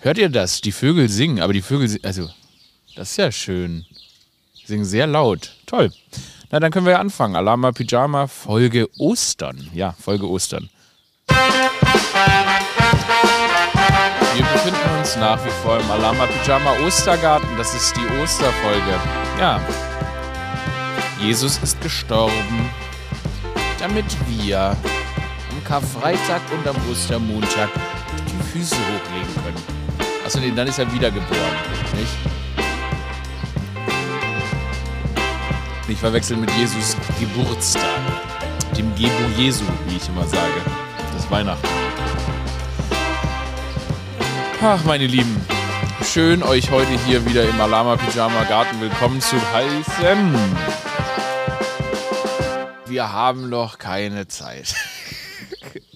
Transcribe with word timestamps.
Hört 0.00 0.18
ihr 0.18 0.28
das? 0.28 0.60
Die 0.60 0.72
Vögel 0.72 1.08
singen, 1.08 1.40
aber 1.40 1.52
die 1.52 1.62
Vögel, 1.62 1.88
si- 1.88 2.00
also, 2.04 2.30
das 2.94 3.10
ist 3.10 3.16
ja 3.16 3.32
schön. 3.32 3.84
Singen 4.64 4.84
sehr 4.84 5.06
laut. 5.06 5.52
Toll. 5.66 5.92
Na, 6.50 6.60
dann 6.60 6.70
können 6.70 6.86
wir 6.86 6.92
ja 6.92 6.98
anfangen. 7.00 7.36
Alama 7.36 7.72
Pyjama, 7.72 8.26
Folge 8.26 8.88
Ostern. 8.98 9.68
Ja, 9.74 9.94
Folge 9.98 10.28
Ostern. 10.28 10.68
Wir 14.34 14.44
befinden 14.44 14.98
uns 14.98 15.16
nach 15.16 15.44
wie 15.44 15.50
vor 15.62 15.80
im 15.80 15.90
Alama 15.90 16.26
Pyjama 16.26 16.74
Ostergarten. 16.86 17.48
Das 17.56 17.74
ist 17.74 17.94
die 17.96 18.06
Osterfolge. 18.22 19.00
Ja. 19.38 19.60
Jesus 21.20 21.58
ist 21.58 21.80
gestorben, 21.80 22.70
damit 23.80 24.04
wir 24.28 24.76
am 25.50 25.64
Karfreitag 25.64 26.40
und 26.52 26.66
am 26.68 26.76
Ostermontag 26.90 27.68
die 28.28 28.52
Füße 28.58 28.76
hochlegen 28.76 29.34
können. 29.42 29.77
Achso, 30.28 30.40
nee, 30.40 30.52
dann 30.54 30.68
ist 30.68 30.78
er 30.78 30.92
wiedergeboren, 30.92 31.56
nicht? 31.94 32.12
Nicht 35.88 35.98
verwechseln 35.98 36.40
mit 36.40 36.50
Jesus 36.50 36.98
Geburtstag. 37.18 37.82
Dem 38.76 38.94
Gebu 38.94 39.26
Jesu, 39.38 39.64
wie 39.86 39.96
ich 39.96 40.06
immer 40.06 40.26
sage. 40.26 40.60
Das 41.16 41.30
Weihnachten. 41.30 41.66
Ach, 44.62 44.84
meine 44.84 45.06
Lieben. 45.06 45.34
Schön, 46.04 46.42
euch 46.42 46.70
heute 46.70 46.92
hier 47.06 47.24
wieder 47.24 47.48
im 47.48 47.58
Alama 47.58 47.96
Pyjama 47.96 48.44
Garten 48.44 48.82
willkommen 48.82 49.22
zu 49.22 49.36
heißen. 49.54 50.34
Wir 52.84 53.10
haben 53.14 53.48
noch 53.48 53.78
keine 53.78 54.28
Zeit. 54.28 54.74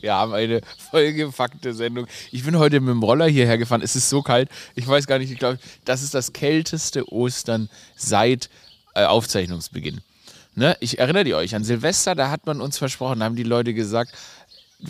Wir 0.03 0.15
haben 0.15 0.35
eine 0.35 0.61
vollgepackte 0.91 1.73
Sendung. 1.73 2.07
Ich 2.33 2.45
bin 2.45 2.59
heute 2.59 2.81
mit 2.81 2.91
dem 2.91 3.03
Roller 3.03 3.27
hierher 3.27 3.57
gefahren. 3.57 3.83
Es 3.83 3.95
ist 3.95 4.09
so 4.09 4.21
kalt. 4.21 4.51
Ich 4.75 4.87
weiß 4.87 5.07
gar 5.07 5.19
nicht, 5.19 5.31
ich 5.31 5.39
glaube, 5.39 5.59
das 5.85 6.03
ist 6.03 6.13
das 6.13 6.33
kälteste 6.33 7.11
Ostern 7.11 7.71
seit 7.95 8.51
äh, 8.95 9.05
Aufzeichnungsbeginn. 9.05 10.01
Ne? 10.57 10.77
Ich 10.81 10.99
erinnere 10.99 11.29
ihr 11.29 11.37
euch 11.37 11.55
an 11.55 11.63
Silvester, 11.63 12.17
da 12.17 12.31
hat 12.31 12.47
man 12.47 12.61
uns 12.61 12.79
versprochen, 12.79 13.21
da 13.21 13.27
haben 13.27 13.37
die 13.37 13.45
Leute 13.45 13.73
gesagt, 13.75 14.13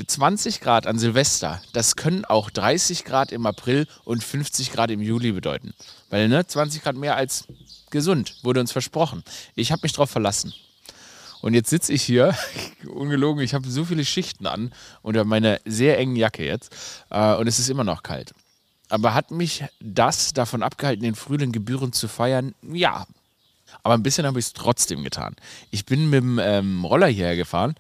20 0.06 0.60
Grad 0.60 0.86
an 0.86 0.98
Silvester, 0.98 1.60
das 1.74 1.96
können 1.96 2.24
auch 2.24 2.48
30 2.48 3.04
Grad 3.04 3.30
im 3.30 3.44
April 3.44 3.86
und 4.04 4.24
50 4.24 4.72
Grad 4.72 4.90
im 4.90 5.02
Juli 5.02 5.32
bedeuten. 5.32 5.74
Weil, 6.08 6.28
ne, 6.28 6.46
20 6.46 6.82
Grad 6.82 6.96
mehr 6.96 7.16
als 7.16 7.44
gesund, 7.90 8.36
wurde 8.42 8.60
uns 8.60 8.72
versprochen. 8.72 9.22
Ich 9.54 9.70
habe 9.70 9.82
mich 9.82 9.92
drauf 9.92 10.10
verlassen. 10.10 10.54
Und 11.42 11.54
jetzt 11.54 11.70
sitze 11.70 11.92
ich 11.92 12.02
hier, 12.02 12.34
ungelogen, 12.86 13.42
ich 13.42 13.52
habe 13.52 13.68
so 13.68 13.84
viele 13.84 14.04
Schichten 14.04 14.46
an 14.46 14.72
unter 15.02 15.24
meiner 15.24 15.58
sehr 15.66 15.98
engen 15.98 16.16
Jacke 16.16 16.46
jetzt 16.46 16.74
äh, 17.10 17.34
und 17.34 17.46
es 17.46 17.58
ist 17.58 17.68
immer 17.68 17.84
noch 17.84 18.02
kalt. 18.02 18.32
Aber 18.88 19.12
hat 19.14 19.30
mich 19.30 19.64
das 19.80 20.32
davon 20.32 20.62
abgehalten, 20.62 21.02
den 21.02 21.14
Frühling 21.14 21.52
gebührend 21.52 21.94
zu 21.94 22.08
feiern? 22.08 22.54
Ja. 22.62 23.06
Aber 23.82 23.94
ein 23.94 24.02
bisschen 24.02 24.26
habe 24.26 24.38
ich 24.38 24.46
es 24.46 24.52
trotzdem 24.52 25.02
getan. 25.02 25.34
Ich 25.70 25.84
bin 25.84 26.10
mit 26.10 26.22
dem 26.22 26.38
ähm, 26.38 26.84
Roller 26.84 27.06
hierher 27.06 27.36
gefahren 27.36 27.74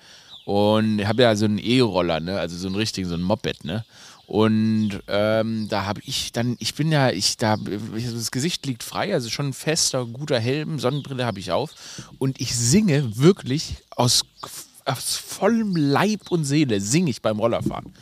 und 0.44 1.06
habe 1.06 1.22
ja 1.22 1.36
so 1.36 1.44
einen 1.44 1.58
E-Roller, 1.58 2.18
ne? 2.18 2.38
also 2.38 2.56
so 2.56 2.66
einen 2.66 2.76
richtigen, 2.76 3.08
so 3.08 3.14
ein 3.14 3.22
Moped, 3.22 3.64
ne? 3.64 3.84
Und 4.32 5.02
ähm, 5.08 5.68
da 5.68 5.84
habe 5.84 6.00
ich 6.06 6.32
dann, 6.32 6.56
ich 6.58 6.74
bin 6.74 6.90
ja, 6.90 7.10
ich 7.10 7.36
da, 7.36 7.58
das 7.58 8.30
Gesicht 8.30 8.64
liegt 8.64 8.82
frei, 8.82 9.12
also 9.12 9.28
schon 9.28 9.48
ein 9.48 9.52
fester, 9.52 10.06
guter 10.06 10.40
Helm, 10.40 10.78
Sonnenbrille 10.78 11.26
habe 11.26 11.38
ich 11.38 11.52
auf. 11.52 11.74
Und 12.18 12.40
ich 12.40 12.56
singe 12.56 13.18
wirklich 13.18 13.74
aus, 13.90 14.24
aus 14.86 15.16
vollem 15.16 15.76
Leib 15.76 16.30
und 16.30 16.46
Seele, 16.46 16.80
singe 16.80 17.10
ich 17.10 17.20
beim 17.20 17.40
Rollerfahren. 17.40 17.92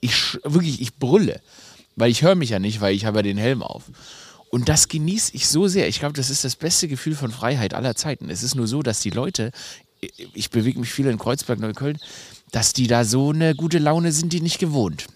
Ich 0.00 0.36
wirklich, 0.42 0.80
ich 0.80 0.96
brülle, 0.96 1.40
weil 1.94 2.10
ich 2.10 2.22
höre 2.22 2.34
mich 2.34 2.50
ja 2.50 2.58
nicht, 2.58 2.80
weil 2.80 2.96
ich 2.96 3.04
habe 3.04 3.18
ja 3.18 3.22
den 3.22 3.38
Helm 3.38 3.62
auf. 3.62 3.84
Und 4.50 4.68
das 4.68 4.88
genieße 4.88 5.30
ich 5.36 5.46
so 5.46 5.68
sehr. 5.68 5.86
Ich 5.86 6.00
glaube, 6.00 6.14
das 6.14 6.28
ist 6.28 6.42
das 6.42 6.56
beste 6.56 6.88
Gefühl 6.88 7.14
von 7.14 7.30
Freiheit 7.30 7.72
aller 7.72 7.94
Zeiten. 7.94 8.30
Es 8.30 8.42
ist 8.42 8.56
nur 8.56 8.66
so, 8.66 8.82
dass 8.82 8.98
die 8.98 9.10
Leute, 9.10 9.52
ich 10.34 10.50
bewege 10.50 10.80
mich 10.80 10.92
viel 10.92 11.06
in 11.06 11.18
Kreuzberg, 11.18 11.60
Neukölln, 11.60 12.00
dass 12.50 12.72
die 12.72 12.88
da 12.88 13.04
so 13.04 13.30
eine 13.30 13.54
gute 13.54 13.78
Laune 13.78 14.10
sind, 14.10 14.32
die 14.32 14.40
nicht 14.40 14.58
gewohnt. 14.58 15.06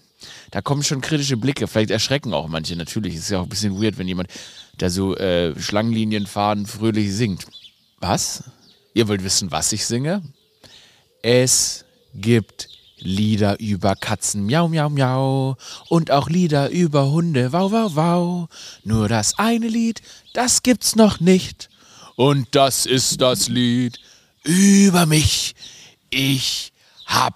Da 0.51 0.61
kommen 0.61 0.83
schon 0.83 1.01
kritische 1.01 1.37
Blicke. 1.37 1.67
Vielleicht 1.67 1.91
erschrecken 1.91 2.33
auch 2.33 2.47
manche 2.47 2.75
natürlich. 2.75 3.15
Es 3.15 3.21
ist 3.21 3.29
ja 3.29 3.39
auch 3.39 3.43
ein 3.43 3.49
bisschen 3.49 3.81
weird, 3.81 3.97
wenn 3.97 4.07
jemand 4.07 4.29
da 4.77 4.89
so 4.89 5.15
äh, 5.15 5.59
Schlangenlinien 5.59 6.27
fahren, 6.27 6.65
fröhlich 6.65 7.13
singt. 7.13 7.45
Was? 7.99 8.43
Ihr 8.93 9.07
wollt 9.07 9.23
wissen, 9.23 9.51
was 9.51 9.71
ich 9.71 9.85
singe? 9.85 10.21
Es 11.21 11.85
gibt 12.13 12.69
Lieder 12.99 13.59
über 13.59 13.95
Katzen, 13.95 14.45
miau, 14.45 14.67
miau, 14.67 14.89
miau. 14.89 15.57
Und 15.87 16.09
auch 16.09 16.29
Lieder 16.29 16.69
über 16.69 17.11
Hunde, 17.11 17.53
wow, 17.53 17.71
wow, 17.71 17.91
wow. 17.95 18.49
Nur 18.83 19.07
das 19.07 19.37
eine 19.37 19.67
Lied, 19.67 20.01
das 20.33 20.63
gibt's 20.63 20.95
noch 20.95 21.19
nicht. 21.19 21.69
Und 22.15 22.47
das 22.55 22.87
ist 22.87 23.21
das 23.21 23.49
Lied 23.49 23.99
über 24.43 25.05
mich. 25.05 25.53
Ich 26.09 26.73
hab 27.05 27.35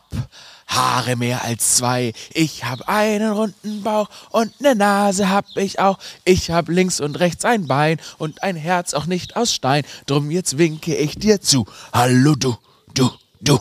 Haare 0.71 1.17
mehr 1.17 1.43
als 1.43 1.75
zwei. 1.75 2.13
Ich 2.33 2.63
hab 2.63 2.87
einen 2.87 3.33
runden 3.33 3.83
Bauch 3.83 4.09
und 4.29 4.61
ne 4.61 4.73
Nase 4.73 5.29
hab 5.29 5.45
ich 5.55 5.79
auch. 5.79 5.99
Ich 6.23 6.49
hab 6.49 6.69
links 6.69 7.01
und 7.01 7.19
rechts 7.19 7.43
ein 7.43 7.67
Bein 7.67 7.99
und 8.17 8.41
ein 8.41 8.55
Herz 8.55 8.93
auch 8.93 9.05
nicht 9.05 9.35
aus 9.35 9.53
Stein. 9.53 9.83
Drum 10.05 10.31
jetzt 10.31 10.57
winke 10.57 10.95
ich 10.95 11.15
dir 11.15 11.41
zu. 11.41 11.65
Hallo 11.91 12.35
du, 12.35 12.55
du, 12.93 13.11
du. 13.41 13.59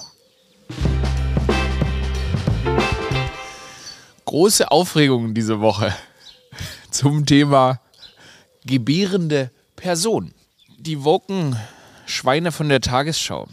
Große 4.25 4.71
Aufregung 4.71 5.35
diese 5.35 5.61
Woche 5.61 5.93
zum 6.93 7.27
Thema 7.27 7.81
gebärende 8.65 9.51
Person. 9.75 10.33
Die 10.79 11.03
Woken 11.03 11.57
Schweine 12.07 12.53
von 12.53 12.69
der 12.69 12.81
Tagesschau 12.81 13.49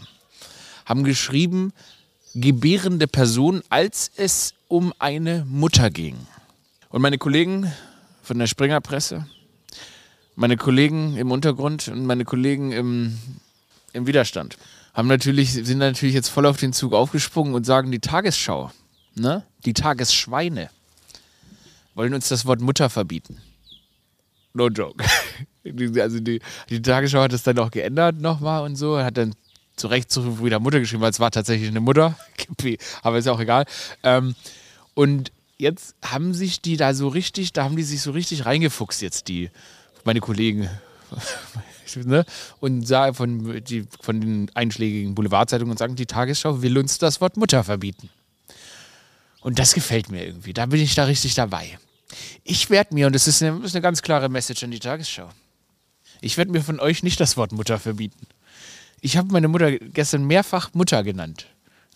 haben 0.86 1.02
geschrieben, 1.02 1.72
gebärende 2.40 3.06
Person, 3.06 3.62
als 3.68 4.10
es 4.16 4.54
um 4.68 4.92
eine 4.98 5.44
Mutter 5.48 5.90
ging. 5.90 6.16
Und 6.90 7.02
meine 7.02 7.18
Kollegen 7.18 7.72
von 8.22 8.38
der 8.38 8.46
Springerpresse, 8.46 9.26
meine 10.36 10.56
Kollegen 10.56 11.16
im 11.16 11.30
Untergrund 11.30 11.88
und 11.88 12.06
meine 12.06 12.24
Kollegen 12.24 12.72
im, 12.72 13.18
im 13.92 14.06
Widerstand 14.06 14.56
haben 14.94 15.08
natürlich, 15.08 15.52
sind 15.52 15.78
natürlich 15.78 16.14
jetzt 16.14 16.28
voll 16.28 16.46
auf 16.46 16.56
den 16.56 16.72
Zug 16.72 16.92
aufgesprungen 16.92 17.54
und 17.54 17.64
sagen, 17.64 17.90
die 17.90 18.00
Tagesschau, 18.00 18.70
ne? 19.14 19.44
die 19.64 19.72
Tagesschweine, 19.72 20.70
wollen 21.94 22.14
uns 22.14 22.28
das 22.28 22.46
Wort 22.46 22.60
Mutter 22.60 22.90
verbieten. 22.90 23.38
No 24.54 24.68
joke. 24.68 25.04
Also 26.00 26.20
die, 26.20 26.40
die 26.70 26.80
Tagesschau 26.80 27.20
hat 27.20 27.34
es 27.34 27.42
dann 27.42 27.58
auch 27.58 27.70
geändert 27.70 28.18
nochmal 28.18 28.62
und 28.62 28.76
so, 28.76 28.98
hat 28.98 29.18
dann 29.18 29.34
zu 29.78 29.86
Recht 29.88 30.10
so 30.10 30.44
wieder 30.44 30.60
Mutter 30.60 30.80
geschrieben, 30.80 31.02
weil 31.02 31.10
es 31.10 31.20
war 31.20 31.30
tatsächlich 31.30 31.68
eine 31.68 31.80
Mutter. 31.80 32.18
Aber 33.02 33.18
ist 33.18 33.26
ja 33.26 33.32
auch 33.32 33.40
egal. 33.40 33.64
Ähm, 34.02 34.34
und 34.94 35.32
jetzt 35.58 35.94
haben 36.04 36.34
sich 36.34 36.60
die 36.60 36.76
da 36.76 36.94
so 36.94 37.08
richtig, 37.08 37.52
da 37.52 37.64
haben 37.64 37.76
die 37.76 37.82
sich 37.82 38.02
so 38.02 38.10
richtig 38.12 38.46
reingefuchst 38.46 39.02
jetzt, 39.02 39.28
die, 39.28 39.50
meine 40.04 40.20
Kollegen. 40.20 40.68
ne? 41.96 42.24
Und 42.60 42.86
sagen 42.86 43.14
von, 43.14 43.64
die, 43.64 43.86
von 44.00 44.20
den 44.20 44.50
einschlägigen 44.54 45.14
Boulevardzeitungen 45.14 45.72
und 45.72 45.78
sagen, 45.78 45.96
die 45.96 46.06
Tagesschau 46.06 46.62
will 46.62 46.78
uns 46.78 46.98
das 46.98 47.20
Wort 47.20 47.36
Mutter 47.36 47.64
verbieten. 47.64 48.08
Und 49.40 49.58
das 49.58 49.74
gefällt 49.74 50.10
mir 50.10 50.24
irgendwie. 50.24 50.52
Da 50.52 50.66
bin 50.66 50.80
ich 50.80 50.94
da 50.94 51.04
richtig 51.04 51.34
dabei. 51.34 51.78
Ich 52.44 52.70
werde 52.70 52.94
mir, 52.94 53.06
und 53.06 53.14
das 53.14 53.28
ist 53.28 53.42
eine, 53.42 53.56
das 53.58 53.70
ist 53.70 53.76
eine 53.76 53.82
ganz 53.82 54.02
klare 54.02 54.28
Message 54.28 54.64
an 54.64 54.70
die 54.70 54.78
Tagesschau, 54.78 55.28
ich 56.20 56.36
werde 56.36 56.50
mir 56.50 56.62
von 56.62 56.80
euch 56.80 57.02
nicht 57.02 57.20
das 57.20 57.36
Wort 57.36 57.52
Mutter 57.52 57.78
verbieten. 57.78 58.26
Ich 59.00 59.16
habe 59.16 59.32
meine 59.32 59.48
Mutter 59.48 59.78
gestern 59.78 60.24
mehrfach 60.26 60.74
Mutter 60.74 61.02
genannt 61.02 61.46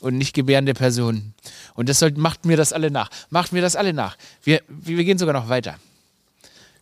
und 0.00 0.18
nicht 0.18 0.34
gebärende 0.34 0.74
Person. 0.74 1.34
Und 1.74 1.88
das 1.88 1.98
sollt, 1.98 2.18
macht 2.18 2.44
mir 2.44 2.56
das 2.56 2.72
alle 2.72 2.90
nach. 2.90 3.10
Macht 3.30 3.52
mir 3.52 3.62
das 3.62 3.76
alle 3.76 3.92
nach. 3.92 4.16
Wir, 4.42 4.60
wir 4.68 5.04
gehen 5.04 5.18
sogar 5.18 5.34
noch 5.34 5.48
weiter. 5.48 5.78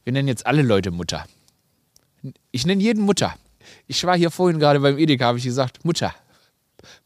Wir 0.05 0.13
nennen 0.13 0.29
jetzt 0.29 0.47
alle 0.47 0.63
Leute 0.63 0.91
Mutter. 0.91 1.27
Ich 2.51 2.67
nenne 2.67 2.83
jeden 2.83 3.05
Mutter. 3.05 3.35
Ich 3.87 4.05
war 4.05 4.17
hier 4.17 4.31
vorhin 4.31 4.59
gerade 4.59 4.81
beim 4.81 4.99
Edeka, 4.99 5.27
habe 5.27 5.39
ich 5.39 5.45
gesagt, 5.45 5.85
Mutter, 5.85 6.15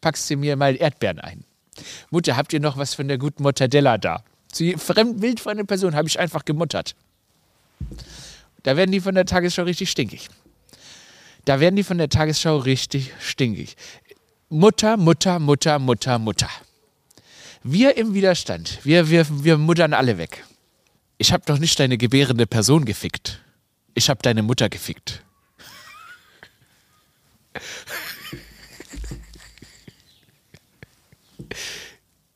packst 0.01 0.31
du 0.31 0.37
mir 0.37 0.57
mal 0.57 0.77
Erdbeeren 0.77 1.21
ein. 1.21 1.45
Mutter, 2.11 2.37
habt 2.37 2.53
ihr 2.53 2.61
noch 2.61 2.77
was 2.77 2.95
von 2.95 3.09
der 3.09 3.19
guten 3.19 3.43
Mortadella 3.43 3.99
da? 3.99 4.23
Zu 4.53 4.79
fremd, 4.79 5.21
wildfremden 5.21 5.67
Person 5.67 5.97
habe 5.97 6.07
ich 6.07 6.19
einfach 6.19 6.45
gemuttert. 6.45 6.95
Da 8.63 8.77
werden 8.77 8.93
die 8.93 9.01
von 9.01 9.15
der 9.15 9.27
Tagesschau 9.27 9.65
richtig 9.65 9.91
stinkig. 9.91 10.29
Da 11.45 11.61
werden 11.61 11.77
die 11.77 11.83
von 11.83 11.99
der 11.99 12.09
Tagesschau 12.09 12.59
richtig 12.59 13.13
stinkig. 13.21 13.77
Mutter, 14.49 14.97
Mutter, 14.97 15.39
Mutter, 15.39 15.79
Mutter, 15.79 16.19
Mutter. 16.19 16.49
Wir 17.63 17.97
im 17.97 18.15
Widerstand, 18.15 18.79
wir, 18.85 19.09
wir, 19.09 19.27
wir 19.45 19.59
muttern 19.59 19.95
alle 19.95 20.19
weg. 20.19 20.45
Ich 21.19 21.33
habe 21.33 21.45
doch 21.47 21.59
nicht 21.59 21.79
deine 21.79 21.97
gebärende 21.97 22.47
Person 22.47 22.85
gefickt. 22.85 23.41
Ich 23.95 24.11
habe 24.11 24.21
deine 24.23 24.43
Mutter 24.43 24.69
gefickt. 24.69 25.23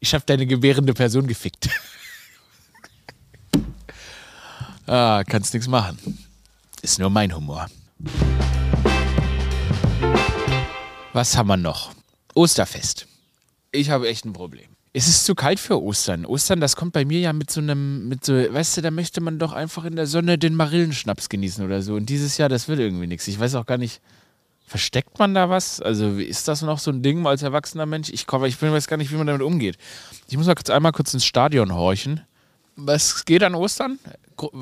Ich 0.01 0.15
habe 0.15 0.25
deine 0.25 0.47
gebärende 0.47 0.95
Person 0.95 1.27
gefickt. 1.27 1.69
Ah, 4.87 5.23
kannst 5.27 5.53
nichts 5.53 5.69
machen. 5.69 5.99
Ist 6.81 6.99
nur 6.99 7.11
mein 7.11 7.35
Humor. 7.35 7.69
Was 11.19 11.37
haben 11.37 11.49
wir 11.49 11.57
noch? 11.57 11.91
Osterfest. 12.37 13.09
Ich 13.73 13.91
habe 13.91 14.09
echt 14.09 14.25
ein 14.25 14.33
Problem. 14.33 14.69
Es 14.93 15.09
ist 15.09 15.25
zu 15.25 15.35
kalt 15.35 15.59
für 15.59 15.83
Ostern. 15.83 16.25
Ostern, 16.25 16.61
das 16.61 16.77
kommt 16.77 16.93
bei 16.93 17.05
mir 17.05 17.19
ja 17.19 17.33
mit 17.33 17.51
so 17.51 17.61
einem, 17.61 18.09
mit 18.09 18.25
so, 18.25 18.35
weißt 18.35 18.77
du, 18.77 18.83
da 18.83 18.93
möchte 18.93 19.21
man 19.21 19.41
doch 19.41 19.53
einfach 19.53 19.85
in 19.85 19.97
der 19.97 20.07
Sonne 20.07 20.39
den 20.39 20.55
Marillenschnaps 20.55 21.29
genießen 21.29 21.65
oder 21.65 21.83
so. 21.83 21.95
Und 21.95 22.09
dieses 22.09 22.39
Jahr, 22.39 22.49
das 22.49 22.69
will 22.69 22.79
irgendwie 22.79 23.09
nichts. 23.09 23.27
Ich 23.27 23.41
weiß 23.41 23.57
auch 23.57 23.67
gar 23.67 23.79
nicht, 23.79 24.01
versteckt 24.65 25.19
man 25.19 25.35
da 25.35 25.51
was? 25.51 25.81
Also 25.81 26.07
ist 26.19 26.47
das 26.47 26.63
noch 26.63 26.79
so 26.79 26.93
ein 26.93 27.03
Ding 27.03 27.27
als 27.27 27.43
erwachsener 27.43 27.85
Mensch? 27.85 28.11
Ich, 28.11 28.29
komm, 28.29 28.45
ich 28.45 28.63
weiß 28.63 28.87
gar 28.87 28.97
nicht, 28.97 29.11
wie 29.11 29.17
man 29.17 29.27
damit 29.27 29.43
umgeht. 29.43 29.77
Ich 30.29 30.37
muss 30.37 30.47
mal 30.47 30.55
kurz 30.55 30.71
einmal 30.71 30.93
kurz 30.93 31.15
ins 31.15 31.25
Stadion 31.25 31.75
horchen. 31.75 32.21
Was 32.81 33.25
geht 33.25 33.43
an 33.43 33.55
Ostern? 33.57 33.99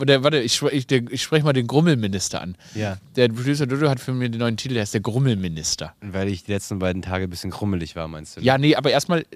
Der, 0.06 0.22
warte, 0.24 0.40
ich, 0.40 0.62
ich, 0.62 0.90
ich 0.90 1.22
spreche 1.22 1.44
mal 1.44 1.52
den 1.52 1.66
Grummelminister 1.66 2.40
an. 2.40 2.56
Ja. 2.74 2.96
Der 3.14 3.28
Producer 3.28 3.66
Dodo 3.66 3.90
hat 3.90 4.00
für 4.00 4.12
mich 4.12 4.30
den 4.30 4.40
neuen 4.40 4.56
Titel, 4.56 4.72
der 4.74 4.84
ist 4.84 4.94
der 4.94 5.02
Grummelminister. 5.02 5.94
Weil 6.00 6.28
ich 6.28 6.44
die 6.44 6.52
letzten 6.52 6.78
beiden 6.78 7.02
Tage 7.02 7.24
ein 7.24 7.30
bisschen 7.30 7.50
krummelig 7.50 7.94
war, 7.94 8.08
meinst 8.08 8.36
du? 8.38 8.40
Ja, 8.40 8.56
nee, 8.56 8.74
aber 8.74 8.90
erstmal, 8.90 9.26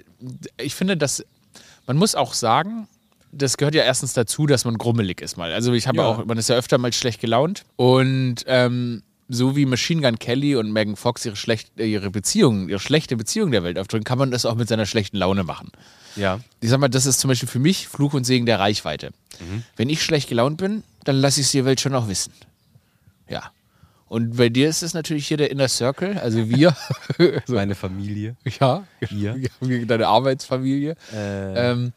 ich 0.58 0.74
finde, 0.74 0.96
dass 0.96 1.22
man 1.86 1.98
muss 1.98 2.14
auch 2.14 2.32
sagen, 2.32 2.88
das 3.32 3.58
gehört 3.58 3.74
ja 3.74 3.82
erstens 3.82 4.14
dazu, 4.14 4.46
dass 4.46 4.64
man 4.64 4.78
grummelig 4.78 5.20
ist 5.20 5.36
mal. 5.36 5.52
Also 5.52 5.72
ich 5.74 5.86
habe 5.86 5.98
Ja. 5.98 6.04
auch, 6.06 6.24
man 6.24 6.38
ist 6.38 6.48
ja 6.48 6.56
öfter 6.56 6.78
mal 6.78 6.92
schlecht 6.92 7.20
gelaunt 7.20 7.64
und 7.76 8.36
ähm, 8.46 9.02
so 9.32 9.56
wie 9.56 9.64
Machine 9.64 10.02
Gun 10.02 10.18
Kelly 10.18 10.56
und 10.56 10.72
Megan 10.72 10.96
Fox 10.96 11.24
ihre, 11.24 11.36
schlecht, 11.36 11.78
ihre 11.78 12.10
Beziehung, 12.10 12.68
ihre 12.68 12.80
schlechte 12.80 13.16
Beziehung 13.16 13.50
der 13.52 13.62
Welt 13.62 13.78
aufdrücken, 13.78 14.04
kann 14.04 14.18
man 14.18 14.30
das 14.30 14.44
auch 14.44 14.56
mit 14.56 14.68
seiner 14.68 14.86
schlechten 14.86 15.16
Laune 15.16 15.44
machen. 15.44 15.70
Ja. 16.16 16.40
Ich 16.60 16.68
sag 16.70 16.80
mal, 16.80 16.88
das 16.88 17.06
ist 17.06 17.20
zum 17.20 17.28
Beispiel 17.28 17.48
für 17.48 17.60
mich 17.60 17.86
Fluch 17.88 18.14
und 18.14 18.24
Segen 18.24 18.44
der 18.46 18.58
Reichweite. 18.58 19.12
Wenn 19.76 19.88
ich 19.88 20.02
schlecht 20.02 20.28
gelaunt 20.28 20.58
bin, 20.58 20.82
dann 21.04 21.16
lasse 21.16 21.40
ich 21.40 21.46
es 21.46 21.52
die 21.52 21.64
Welt 21.64 21.80
schon 21.80 21.94
auch 21.94 22.08
wissen. 22.08 22.32
Ja. 23.28 23.52
Und 24.06 24.36
bei 24.36 24.48
dir 24.48 24.68
ist 24.68 24.82
es 24.82 24.92
natürlich 24.92 25.28
hier 25.28 25.36
der 25.36 25.52
Inner 25.52 25.68
Circle, 25.68 26.18
also 26.18 26.48
wir. 26.48 26.76
Meine 27.46 27.76
Familie. 27.76 28.36
Ja? 28.58 28.84
Ja, 29.10 29.34
deine 29.86 30.08
Arbeitsfamilie. 30.08 30.96
Äh, 31.14 31.70
Ähm, 31.70 31.92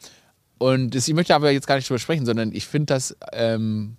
und 0.59 0.95
das, 0.95 1.07
ich 1.07 1.13
möchte 1.15 1.33
aber 1.36 1.51
jetzt 1.51 1.65
gar 1.68 1.75
nicht 1.75 1.89
drüber 1.89 2.00
sprechen, 2.00 2.25
sondern 2.25 2.53
ich 2.53 2.68
finde, 2.68 2.94
dass, 2.94 3.18
ähm, 3.33 3.97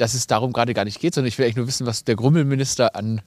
dass 0.00 0.14
es 0.14 0.26
darum 0.26 0.52
gerade 0.52 0.74
gar 0.74 0.84
nicht 0.84 1.00
geht, 1.00 1.14
sondern 1.14 1.28
ich 1.28 1.38
will 1.38 1.44
eigentlich 1.44 1.56
nur 1.56 1.66
wissen, 1.66 1.86
was 1.86 2.04
der 2.04 2.16
Grummelminister 2.16 2.94
an 2.96 3.20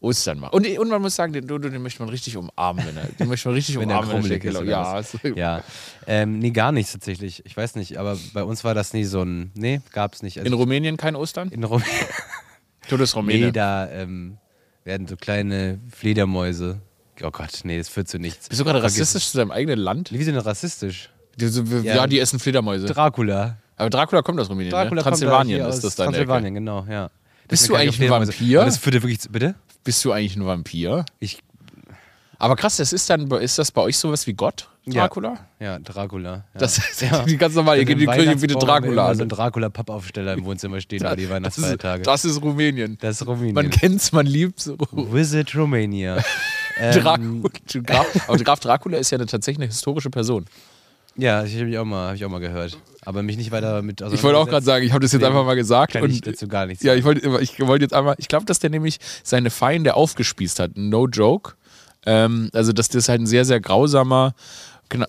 Ostern 0.00 0.38
macht. 0.40 0.52
Und, 0.52 0.66
und 0.78 0.88
man 0.88 1.00
muss 1.00 1.16
sagen, 1.16 1.32
den 1.32 1.46
Dodo, 1.46 1.68
den 1.70 1.80
möchte 1.82 2.02
man 2.02 2.10
richtig 2.10 2.36
umarmen, 2.36 2.84
wenn 2.86 2.96
er, 2.96 3.04
den 3.06 3.28
möchte 3.28 3.48
man 3.48 3.54
richtig 3.54 3.76
Wenn 3.80 3.88
er 3.88 3.96
umarmen. 4.00 4.10
krummelig 4.22 4.42
schlecht 4.42 4.60
ist, 4.60 4.68
ja, 4.68 4.98
es- 4.98 5.16
ja. 5.36 5.62
Ähm, 6.06 6.38
nee, 6.38 6.50
gar 6.50 6.70
nichts 6.72 6.92
tatsächlich. 6.92 7.42
Ich 7.46 7.56
weiß 7.56 7.76
nicht, 7.76 7.96
aber 7.98 8.18
bei 8.34 8.42
uns 8.44 8.62
war 8.62 8.74
das 8.74 8.92
nie 8.92 9.04
so 9.04 9.22
ein. 9.22 9.50
Nee, 9.54 9.80
gab's 9.92 10.22
nicht. 10.22 10.38
Also 10.38 10.46
In 10.46 10.52
Rumänien 10.52 10.96
kein 10.96 11.16
Ostern? 11.16 11.48
in 11.50 11.64
Rum 11.64 11.82
Dodo 12.90 13.02
ist 13.04 13.16
Rumäne. 13.16 13.46
Nee, 13.46 13.52
da 13.52 13.88
ähm, 13.90 14.36
werden 14.84 15.08
so 15.08 15.16
kleine 15.16 15.80
Fledermäuse. 15.90 16.80
Oh 17.22 17.30
Gott, 17.30 17.60
nee, 17.64 17.78
das 17.78 17.88
führt 17.88 18.08
zu 18.08 18.18
nichts. 18.18 18.48
Bist 18.50 18.60
du 18.60 18.64
gerade 18.64 18.82
rassistisch 18.82 19.30
zu 19.30 19.38
deinem 19.38 19.50
eigenen 19.50 19.78
Land? 19.78 20.12
es. 20.12 20.18
Wie 20.18 20.22
sind 20.24 20.34
denn 20.34 20.42
rassistisch? 20.44 21.10
Die, 21.36 21.48
so, 21.48 21.62
ja, 21.62 21.96
Ja. 21.96 22.06
die 22.06 22.20
essen 22.20 22.38
Fledermäuse. 22.38 22.86
Dracula. 22.86 23.56
Aber 23.76 23.90
Dracula 23.90 24.22
kommt 24.22 24.40
aus 24.40 24.48
Rumänien, 24.50 24.70
Dracula 24.72 24.84
ne? 24.84 24.88
kommt 24.90 24.98
da 24.98 25.02
Transsilvanien 25.10 25.60
hier 25.60 25.68
ist 25.68 25.84
das 25.84 25.94
deine 25.96 26.12
Transsilvanien, 26.12 26.54
genau, 26.54 26.86
ja. 26.88 27.10
Bist 27.48 27.62
Deswegen 27.62 27.74
du 27.74 27.80
eigentlich 27.80 28.00
ein 28.02 28.10
Vampir? 28.10 28.64
Das 28.64 28.84
ja 28.84 28.92
wirklich 29.02 29.18
bitte? 29.30 29.54
Bist 29.84 30.04
du 30.04 30.12
eigentlich 30.12 30.34
ein 30.36 30.44
Vampir? 30.46 31.04
Ich, 31.20 31.38
Aber 32.38 32.56
krass, 32.56 32.76
das 32.76 32.92
ist 32.92 33.08
dann, 33.08 33.30
ist 33.30 33.58
das 33.58 33.70
bei 33.70 33.82
euch 33.82 33.96
sowas 33.96 34.26
wie 34.26 34.32
Gott, 34.34 34.68
Ja. 34.84 35.02
Dracula? 35.02 35.38
ja, 35.60 35.78
Dracula. 35.78 36.30
Ja. 36.32 36.44
Das 36.58 36.78
ist 36.78 37.02
Ja. 37.02 37.22
die 37.24 37.36
ganz 37.38 37.54
normal, 37.54 37.76
ihr 37.76 37.80
Also 37.82 37.86
geht 37.86 38.02
in 38.02 38.10
die 38.10 38.16
Kirche 38.16 38.36
bitte 38.36 38.54
Dracula 38.54 38.92
immer 38.92 39.02
an. 39.04 39.16
So 39.16 39.22
ein 39.22 39.28
Dracula-Pappaufsteller 39.28 40.32
im 40.34 40.44
Wohnzimmer 40.44 40.80
stehen 40.80 41.00
über 41.00 41.14
die 41.14 41.22
Das 41.22 41.28
ist, 41.28 41.30
Weihnachtsfeiertage. 41.34 42.02
das 42.02 42.24
ist 42.24 42.42
Rumänien. 42.42 42.98
Das 43.00 43.20
ist 43.20 43.26
Rumänien. 43.26 43.54
Man 43.54 43.70
kennt's, 43.70 44.10
man 44.12 44.26
liebt's. 44.26 44.70
Visit 44.92 45.54
Romania. 45.54 46.16
ähm, 46.78 46.92
Dracula. 47.00 47.50
Graf, 47.84 48.06
aber 48.28 48.38
Graf 48.38 48.58
Dracula 48.60 48.98
ist 48.98 49.10
ja 49.10 49.18
eine, 49.18 49.26
tatsächlich 49.26 49.58
eine 49.62 49.66
historische 49.68 50.10
Person. 50.10 50.46
Ja, 51.16 51.44
ich 51.44 51.56
habe 51.58 51.68
ich 51.70 51.78
auch, 51.78 51.84
mal- 51.84 52.14
ich 52.14 52.24
auch 52.24 52.30
mal 52.30 52.40
gehört. 52.40 52.78
Aber 53.04 53.22
mich 53.22 53.36
nicht 53.36 53.52
weiter 53.52 53.82
mit 53.82 54.00
Ich 54.00 54.22
wollte 54.22 54.38
auch 54.38 54.48
gerade 54.48 54.64
sagen, 54.64 54.84
ich 54.84 54.92
habe 54.92 55.00
das 55.02 55.12
jetzt 55.12 55.22
einfach 55.24 55.44
mal 55.44 55.54
gesagt. 55.54 55.92
Kann 55.92 56.04
ich 56.10 56.16
Und, 56.16 56.26
dazu 56.26 56.48
gar 56.48 56.66
nichts 56.66 56.82
ja, 56.82 56.94
ich 56.94 57.04
wollte 57.04 57.40
ich 57.40 57.60
wollte 57.60 57.84
jetzt 57.84 57.94
einmal, 57.94 58.16
ich 58.18 58.26
glaube, 58.28 58.46
dass 58.46 58.58
der 58.58 58.70
nämlich 58.70 58.98
seine 59.22 59.50
Feinde 59.50 59.94
aufgespießt 59.94 60.58
hat. 60.58 60.72
No 60.76 61.06
joke. 61.06 61.54
Ähm, 62.04 62.50
also, 62.52 62.72
dass 62.72 62.88
das 62.88 63.08
halt 63.08 63.20
ein 63.20 63.26
sehr, 63.26 63.44
sehr 63.44 63.60
grausamer. 63.60 64.34
Genau, 64.88 65.06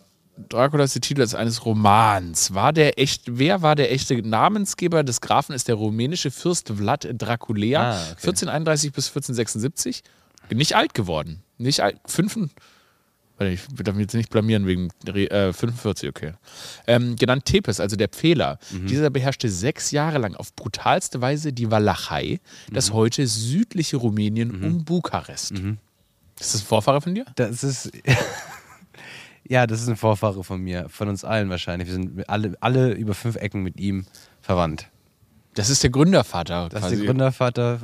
Dracula 0.50 0.84
ist 0.84 0.94
der 0.94 1.02
Titel 1.02 1.26
eines 1.36 1.66
Romans. 1.66 2.54
War 2.54 2.72
der 2.72 3.00
echt, 3.00 3.24
wer 3.26 3.64
war 3.64 3.76
der 3.76 3.92
echte 3.92 4.16
Namensgeber 4.28 5.04
des 5.04 5.20
Grafen? 5.22 5.54
Ist 5.56 5.68
der 5.68 5.76
rumänische 5.76 6.30
Fürst 6.30 6.70
Vlad 6.70 7.08
Draculea, 7.12 7.82
Ah, 7.82 7.96
okay. 7.96 8.28
1431 8.28 8.92
bis 8.94 9.08
1476. 9.08 10.04
Nicht 10.52 10.76
alt 10.76 10.94
geworden. 10.94 11.42
Nicht 11.58 11.82
alt. 11.82 11.98
Fünf, 12.06 12.38
Warte, 13.38 13.54
ich 13.54 13.62
darf 13.84 13.96
mich 13.96 14.04
jetzt 14.04 14.16
nicht 14.16 14.30
blamieren 14.32 14.66
wegen 14.66 14.90
äh, 15.06 15.54
45, 15.54 16.10
okay. 16.10 16.34
Ähm, 16.88 17.16
genannt 17.16 17.46
Tepes, 17.46 17.80
also 17.80 17.96
der 17.96 18.08
Pfähler. 18.08 18.58
Dieser 18.88 19.10
beherrschte 19.10 19.50
sechs 19.50 19.92
Jahre 19.92 20.18
lang 20.18 20.36
auf 20.36 20.56
brutalste 20.56 21.22
Weise 21.22 21.54
die 21.54 21.70
Walachei, 21.70 22.40
das 22.72 22.94
heute 22.94 23.28
südliche 23.28 23.98
Rumänien 23.98 24.64
um 24.64 24.86
Bukarest. 24.86 25.52
Ist 26.40 26.54
das 26.54 26.62
ein 26.62 26.68
Vorfahre 26.68 27.02
von 27.02 27.16
dir? 27.16 27.26
Das 27.36 27.64
ist. 27.64 27.92
ja, 29.48 29.66
das 29.68 29.82
ist 29.82 29.88
ein 29.88 29.96
Vorfahre 29.96 30.44
von 30.44 30.62
mir, 30.62 30.88
von 30.90 31.08
uns 31.10 31.24
allen 31.24 31.50
wahrscheinlich. 31.50 31.88
Wir 31.88 31.94
sind 31.96 32.30
alle, 32.30 32.56
alle 32.60 32.94
über 32.94 33.14
fünf 33.14 33.36
Ecken 33.36 33.64
mit 33.64 33.80
ihm 33.80 34.06
verwandt. 34.42 34.88
Das 35.58 35.70
ist 35.70 35.84
der 35.84 35.90
Gründervater. 35.90 36.70
Das 36.70 36.82
quasi. 36.82 36.94
ist 36.96 37.00
der 37.02 37.08
Gründervater 37.08 37.80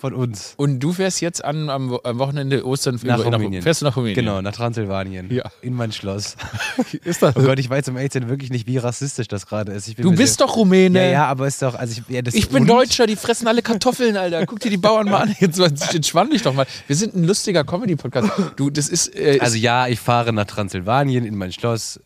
von 0.00 0.12
uns. 0.14 0.54
Und 0.56 0.80
du 0.80 0.92
fährst 0.92 1.20
jetzt 1.20 1.44
an, 1.44 1.70
am, 1.70 1.96
am 2.02 2.18
Wochenende 2.18 2.66
Ostern 2.66 2.98
Nach 3.04 3.18
über- 3.20 3.32
Rumänien. 3.36 3.62
fährst 3.62 3.80
du 3.80 3.84
nach 3.86 3.96
Rumänien? 3.96 4.16
Genau, 4.16 4.40
nach 4.42 4.52
Transsilvanien. 4.52 5.30
Ja. 5.32 5.44
In 5.62 5.74
mein 5.74 5.92
Schloss. 5.92 6.36
Ist 7.04 7.22
das 7.22 7.36
Oh 7.36 7.42
Gott, 7.42 7.58
ich 7.58 7.70
weiß 7.70 7.88
um 7.88 7.96
ehrlich 7.96 8.10
zu 8.12 8.18
sein 8.18 8.28
wirklich 8.28 8.50
nicht, 8.50 8.66
wie 8.66 8.78
rassistisch 8.78 9.28
das 9.28 9.46
gerade 9.46 9.72
ist. 9.72 9.86
Ich 9.88 9.96
bin 9.96 10.04
Du 10.04 10.12
bist 10.14 10.40
doch 10.40 10.56
Rumäne. 10.56 10.98
Ja, 11.06 11.10
ja, 11.10 11.26
aber 11.26 11.46
ist 11.46 11.62
doch. 11.62 11.74
Also 11.74 12.00
ich, 12.08 12.14
ja, 12.14 12.22
Ich 12.32 12.48
bin 12.48 12.62
und? 12.62 12.68
Deutscher, 12.68 13.06
die 13.06 13.16
fressen 13.16 13.46
alle 13.46 13.62
Kartoffeln, 13.62 14.16
Alter. 14.16 14.44
Guck 14.46 14.60
dir 14.60 14.70
die 14.70 14.76
Bauern 14.76 15.08
mal 15.08 15.22
an. 15.22 15.36
Jetzt 15.38 15.58
entspann 15.60 16.30
dich 16.30 16.42
doch 16.42 16.54
mal. 16.54 16.66
Wir 16.88 16.96
sind 16.96 17.14
ein 17.14 17.24
lustiger 17.24 17.62
Comedy-Podcast. 17.64 18.28
Du, 18.56 18.70
das 18.70 18.88
ist. 18.88 19.14
Äh, 19.14 19.38
Also 19.40 19.56
ja, 19.56 19.86
ich 19.86 20.00
fahre 20.00 20.32
nach 20.32 20.46
Transsilvanien 20.46 21.24
in 21.24 21.36
mein 21.36 21.52
Schloss, 21.52 22.00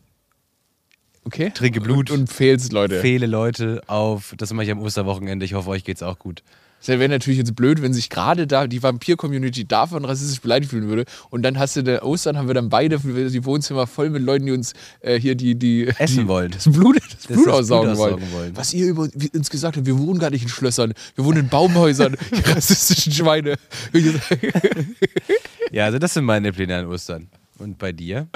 okay. 1.27 1.51
trinke 1.53 1.81
Blut. 1.81 2.09
Und, 2.09 2.21
und 2.21 2.33
fehlst, 2.33 2.73
Leute. 2.73 2.99
fehle 2.99 3.27
Leute 3.27 3.81
auf. 3.87 4.33
Das 4.37 4.51
mache 4.53 4.65
ich 4.65 4.71
am 4.71 4.79
Osterwochenende. 4.79 5.45
Ich 5.45 5.53
hoffe, 5.53 5.69
euch 5.69 5.83
geht's 5.83 6.03
auch 6.03 6.17
gut. 6.17 6.41
Das 6.79 6.99
wäre 6.99 7.09
natürlich 7.09 7.39
jetzt 7.39 7.55
blöd, 7.55 7.81
wenn 7.81 7.93
sich 7.93 8.09
gerade 8.09 8.45
da 8.45 8.67
die 8.67 8.81
Vampir-Community 8.83 9.67
davon 9.67 10.05
rassistisch 10.05 10.41
beleidigt 10.41 10.71
fühlen 10.71 10.87
würde. 10.87 11.05
Und 11.29 11.41
dann 11.41 11.57
hast 11.57 11.75
du 11.75 11.83
der 11.83 12.05
Ostern, 12.05 12.37
haben 12.37 12.47
wir 12.47 12.53
dann 12.53 12.69
beide 12.69 12.99
die 12.99 13.45
Wohnzimmer 13.45 13.87
voll 13.87 14.09
mit 14.09 14.21
Leuten, 14.21 14.45
die 14.45 14.51
uns 14.51 14.73
äh, 15.01 15.19
hier 15.19 15.35
die, 15.35 15.55
die 15.55 15.87
Essen 15.87 16.21
die, 16.21 16.27
wollen. 16.27 16.51
Das 16.51 16.71
Blut, 16.71 16.97
das 16.97 17.23
Das 17.23 17.27
Blut 17.27 17.47
aussaugen, 17.49 17.89
Blut 17.89 17.97
wollen. 17.97 18.13
aussaugen 18.13 18.33
wollen. 18.33 18.51
Was 18.55 18.73
ihr 18.73 18.85
über, 18.85 19.09
wie 19.15 19.29
uns 19.35 19.49
gesagt 19.49 19.75
habt, 19.75 19.87
wir 19.87 19.97
wohnen 19.97 20.19
gar 20.19 20.29
nicht 20.29 20.43
in 20.43 20.49
Schlössern, 20.49 20.93
wir 21.15 21.25
wohnen 21.25 21.39
in 21.39 21.49
Baumhäusern, 21.49 22.15
die 22.31 22.51
rassistischen 22.51 23.11
Schweine. 23.11 23.55
Ja, 25.71 25.85
also 25.85 25.99
das 25.99 26.13
sind 26.13 26.25
meine 26.25 26.53
Pläne 26.53 26.77
an 26.77 26.85
Ostern. 26.85 27.27
Und 27.59 27.77
bei 27.77 27.91
dir? 27.91 28.27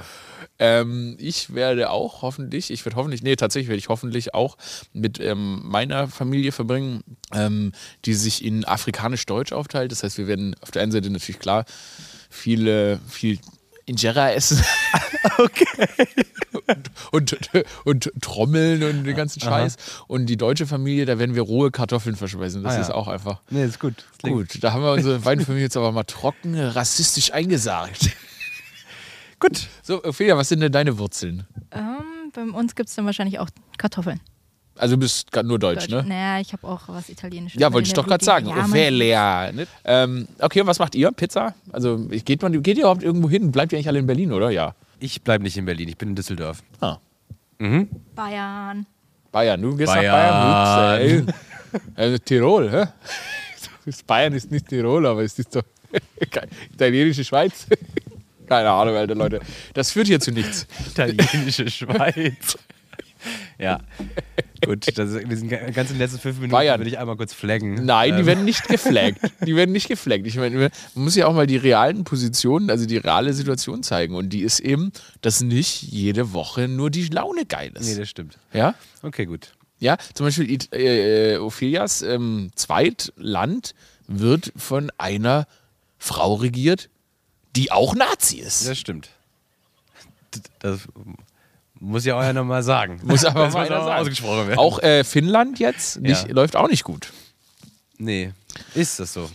Ähm, 0.60 1.16
ich 1.20 1.54
werde 1.54 1.90
auch 1.90 2.22
hoffentlich, 2.22 2.72
ich 2.72 2.84
werde 2.86 2.96
hoffentlich, 2.96 3.22
nee, 3.24 3.36
tatsächlich 3.36 3.68
werde 3.70 3.80
ich 3.80 3.90
hoffentlich 3.90 4.34
auch 4.34 4.58
mit 4.94 5.20
ähm, 5.20 5.62
meiner 5.64 6.08
Familie 6.08 6.52
verbringen, 6.52 7.04
ähm, 7.34 7.72
die 8.06 8.14
sich 8.14 8.44
in 8.44 8.66
afrikanisch-deutsch 8.66 9.54
aufteilt. 9.54 9.92
Das 9.92 10.04
heißt, 10.04 10.18
wir 10.18 10.28
werden 10.28 10.56
auf 10.62 10.72
der 10.72 10.82
einen 10.82 10.92
Seite 10.92 11.10
natürlich 11.10 11.40
klar 11.40 11.66
viele, 12.30 13.00
viel 13.08 13.40
Injera 13.86 14.32
essen. 14.32 14.64
okay. 15.38 15.66
und, 17.12 17.34
und, 17.34 17.64
und 17.84 18.12
Trommeln 18.22 18.84
und 18.84 19.04
den 19.04 19.16
ganzen 19.16 19.42
Scheiß. 19.42 19.76
Und 20.08 20.28
die 20.28 20.38
deutsche 20.38 20.66
Familie, 20.68 21.06
da 21.06 21.20
werden 21.20 21.36
wir 21.36 21.42
rohe 21.42 21.72
Kartoffeln 21.72 22.16
verspeisen. 22.16 22.64
Das 22.64 22.74
Ah, 22.74 22.76
ja. 22.76 22.82
ist 22.82 22.92
auch 22.92 23.08
einfach. 23.08 23.42
Nee, 23.50 23.66
ist 23.66 23.80
gut. 23.80 24.06
Gut, 24.22 24.64
da 24.64 24.74
haben 24.74 24.84
wir 24.84 24.92
unsere 24.94 25.20
beiden 25.20 25.44
Familien 25.46 25.66
jetzt 25.66 25.78
aber 25.78 25.92
mal 25.92 26.04
trocken 26.04 26.58
rassistisch 26.60 27.34
eingesagt. 27.34 28.12
Gut. 29.42 29.68
So, 29.82 30.04
Ophelia, 30.04 30.38
was 30.38 30.50
sind 30.50 30.62
denn 30.62 30.72
deine 30.72 30.98
Wurzeln? 30.98 31.46
Ähm, 31.72 32.32
bei 32.34 32.44
uns 32.44 32.76
gibt 32.76 32.90
es 32.90 32.96
dann 32.96 33.06
wahrscheinlich 33.06 33.40
auch 33.40 33.50
Kartoffeln. 33.78 34.22
Also 34.78 34.96
du 34.96 35.02
bist 35.02 35.36
nur 35.44 35.60
Deutsch, 35.60 35.90
ne? 35.90 36.04
Naja, 36.08 36.40
ich 36.40 36.54
habe 36.54 36.66
auch 36.66 36.82
was 36.88 37.10
Italienisches. 37.10 37.60
Ja, 37.60 37.74
wollte 37.74 37.88
ich 37.88 37.94
doch 37.94 38.08
gerade 38.08 38.24
sagen. 38.24 38.48
Ja, 38.48 38.66
Ophelia. 38.66 39.52
Ne? 39.52 39.68
Ähm, 39.84 40.28
okay, 40.40 40.62
und 40.62 40.68
was 40.68 40.80
macht 40.80 40.96
ihr? 40.96 41.12
Pizza? 41.12 41.54
Also 41.72 41.98
geht, 42.08 42.42
man, 42.42 42.64
geht 42.64 42.78
ihr 42.78 42.84
überhaupt 42.84 43.04
irgendwo 43.04 43.30
hin? 43.30 43.52
Bleibt 43.52 43.74
ihr 43.74 43.78
eigentlich 43.78 43.90
alle 43.90 44.00
in 44.00 44.08
Berlin, 44.08 44.32
oder? 44.32 44.50
Ja. 44.50 44.76
Ich 45.00 45.22
bleibe 45.24 45.44
nicht 45.44 45.58
in 45.58 45.66
Berlin, 45.66 45.90
ich 45.90 45.98
bin 45.98 46.10
in 46.10 46.16
Düsseldorf. 46.16 46.64
Ah. 46.80 46.98
Mhm. 47.60 47.90
Bayern. 48.16 48.86
Bayern, 49.32 49.62
du 49.62 49.76
gehst 49.76 49.94
Bayern. 49.94 50.16
nach 50.16 50.98
Bayern. 50.98 51.24
Ups. 51.24 51.34
Also 51.96 52.18
Tirol, 52.18 52.70
hä? 52.70 52.86
Bayern 54.08 54.34
ist 54.34 54.52
nicht 54.52 54.68
Tirol, 54.68 55.06
aber 55.06 55.24
es 55.24 55.40
ist 55.40 55.56
doch 55.56 55.64
italienische 56.74 57.24
Schweiz. 57.24 57.66
Keine 58.52 58.70
Ahnung, 58.72 58.98
Alter, 58.98 59.16
Leute. 59.16 59.40
Das 59.74 59.92
führt 59.92 60.08
hier 60.08 60.20
zu 60.20 60.32
nichts. 60.32 60.68
Italienische 60.90 61.70
Schweiz. 61.70 62.58
Ja. 63.58 63.80
Gut, 64.66 64.86
das, 64.98 65.14
wir 65.14 65.38
sind 65.38 65.48
ga- 65.48 65.70
ganz 65.70 65.90
in 65.90 65.96
den 65.96 66.00
letzten 66.00 66.20
fünf 66.20 66.36
Minuten, 66.36 66.52
Bayern. 66.52 66.82
will 66.82 66.88
ich 66.88 66.98
einmal 67.00 67.16
kurz 67.16 67.34
flaggen. 67.34 67.86
Nein, 67.86 68.16
die 68.16 68.20
Ähm, 68.22 68.26
werden 68.26 68.44
nicht 68.44 68.68
geflaggt. 68.68 69.20
Die 69.46 69.56
werden 69.56 69.72
nicht 69.72 69.88
geflaggt. 69.88 70.28
Ich 70.28 70.36
meine, 70.36 70.58
man 70.58 70.72
muss 70.96 71.16
ja 71.16 71.28
auch 71.28 71.34
mal 71.34 71.48
die 71.48 71.56
realen 71.56 72.04
Positionen, 72.04 72.70
also 72.70 72.86
die 72.86 72.98
reale 72.98 73.34
Situation 73.34 73.84
zeigen. 73.84 74.16
Und 74.16 74.30
die 74.32 74.42
ist 74.42 74.60
eben, 74.60 74.92
dass 75.22 75.40
nicht 75.42 75.84
jede 75.84 76.34
Woche 76.34 76.68
nur 76.68 76.90
die 76.90 77.06
Laune 77.08 77.46
geil 77.46 77.72
ist. 77.80 77.88
Nee, 77.88 77.96
das 78.00 78.10
stimmt. 78.10 78.38
ja? 78.52 78.76
Okay, 79.02 79.26
gut. 79.26 79.54
Ja, 79.80 79.96
zum 80.14 80.26
Beispiel 80.26 80.58
äh, 80.74 81.36
äh, 81.36 81.38
Ophelias 81.38 82.02
ähm, 82.02 82.52
Zweitland 82.56 83.76
wird 84.08 84.52
von 84.58 84.92
einer 84.98 85.48
Frau 85.98 86.34
regiert, 86.36 86.90
die 87.56 87.72
auch 87.72 87.96
Nazi 87.96 88.38
ist. 88.38 88.68
Das 88.68 88.78
stimmt. 88.78 89.10
Das 90.60 90.82
muss 91.80 92.06
ja 92.06 92.16
auch 92.18 92.22
ja 92.24 92.32
nochmal 92.34 92.64
sagen. 92.64 93.02
Muss 93.06 93.26
aber 93.26 93.50
mal 93.50 93.66
einer 93.66 93.80
auch 93.82 93.86
sagen. 93.86 94.02
ausgesprochen 94.02 94.48
werden. 94.48 94.60
Auch 94.60 94.80
äh, 94.80 95.04
Finnland 95.04 95.60
jetzt 95.60 96.00
nicht, 96.00 96.28
Ja. 96.28 96.34
läuft 96.34 96.56
auch 96.56 96.68
nicht 96.70 96.84
gut. 96.84 97.12
Nee, 97.98 98.32
ist 98.76 99.00
das 99.00 99.14
so? 99.14 99.30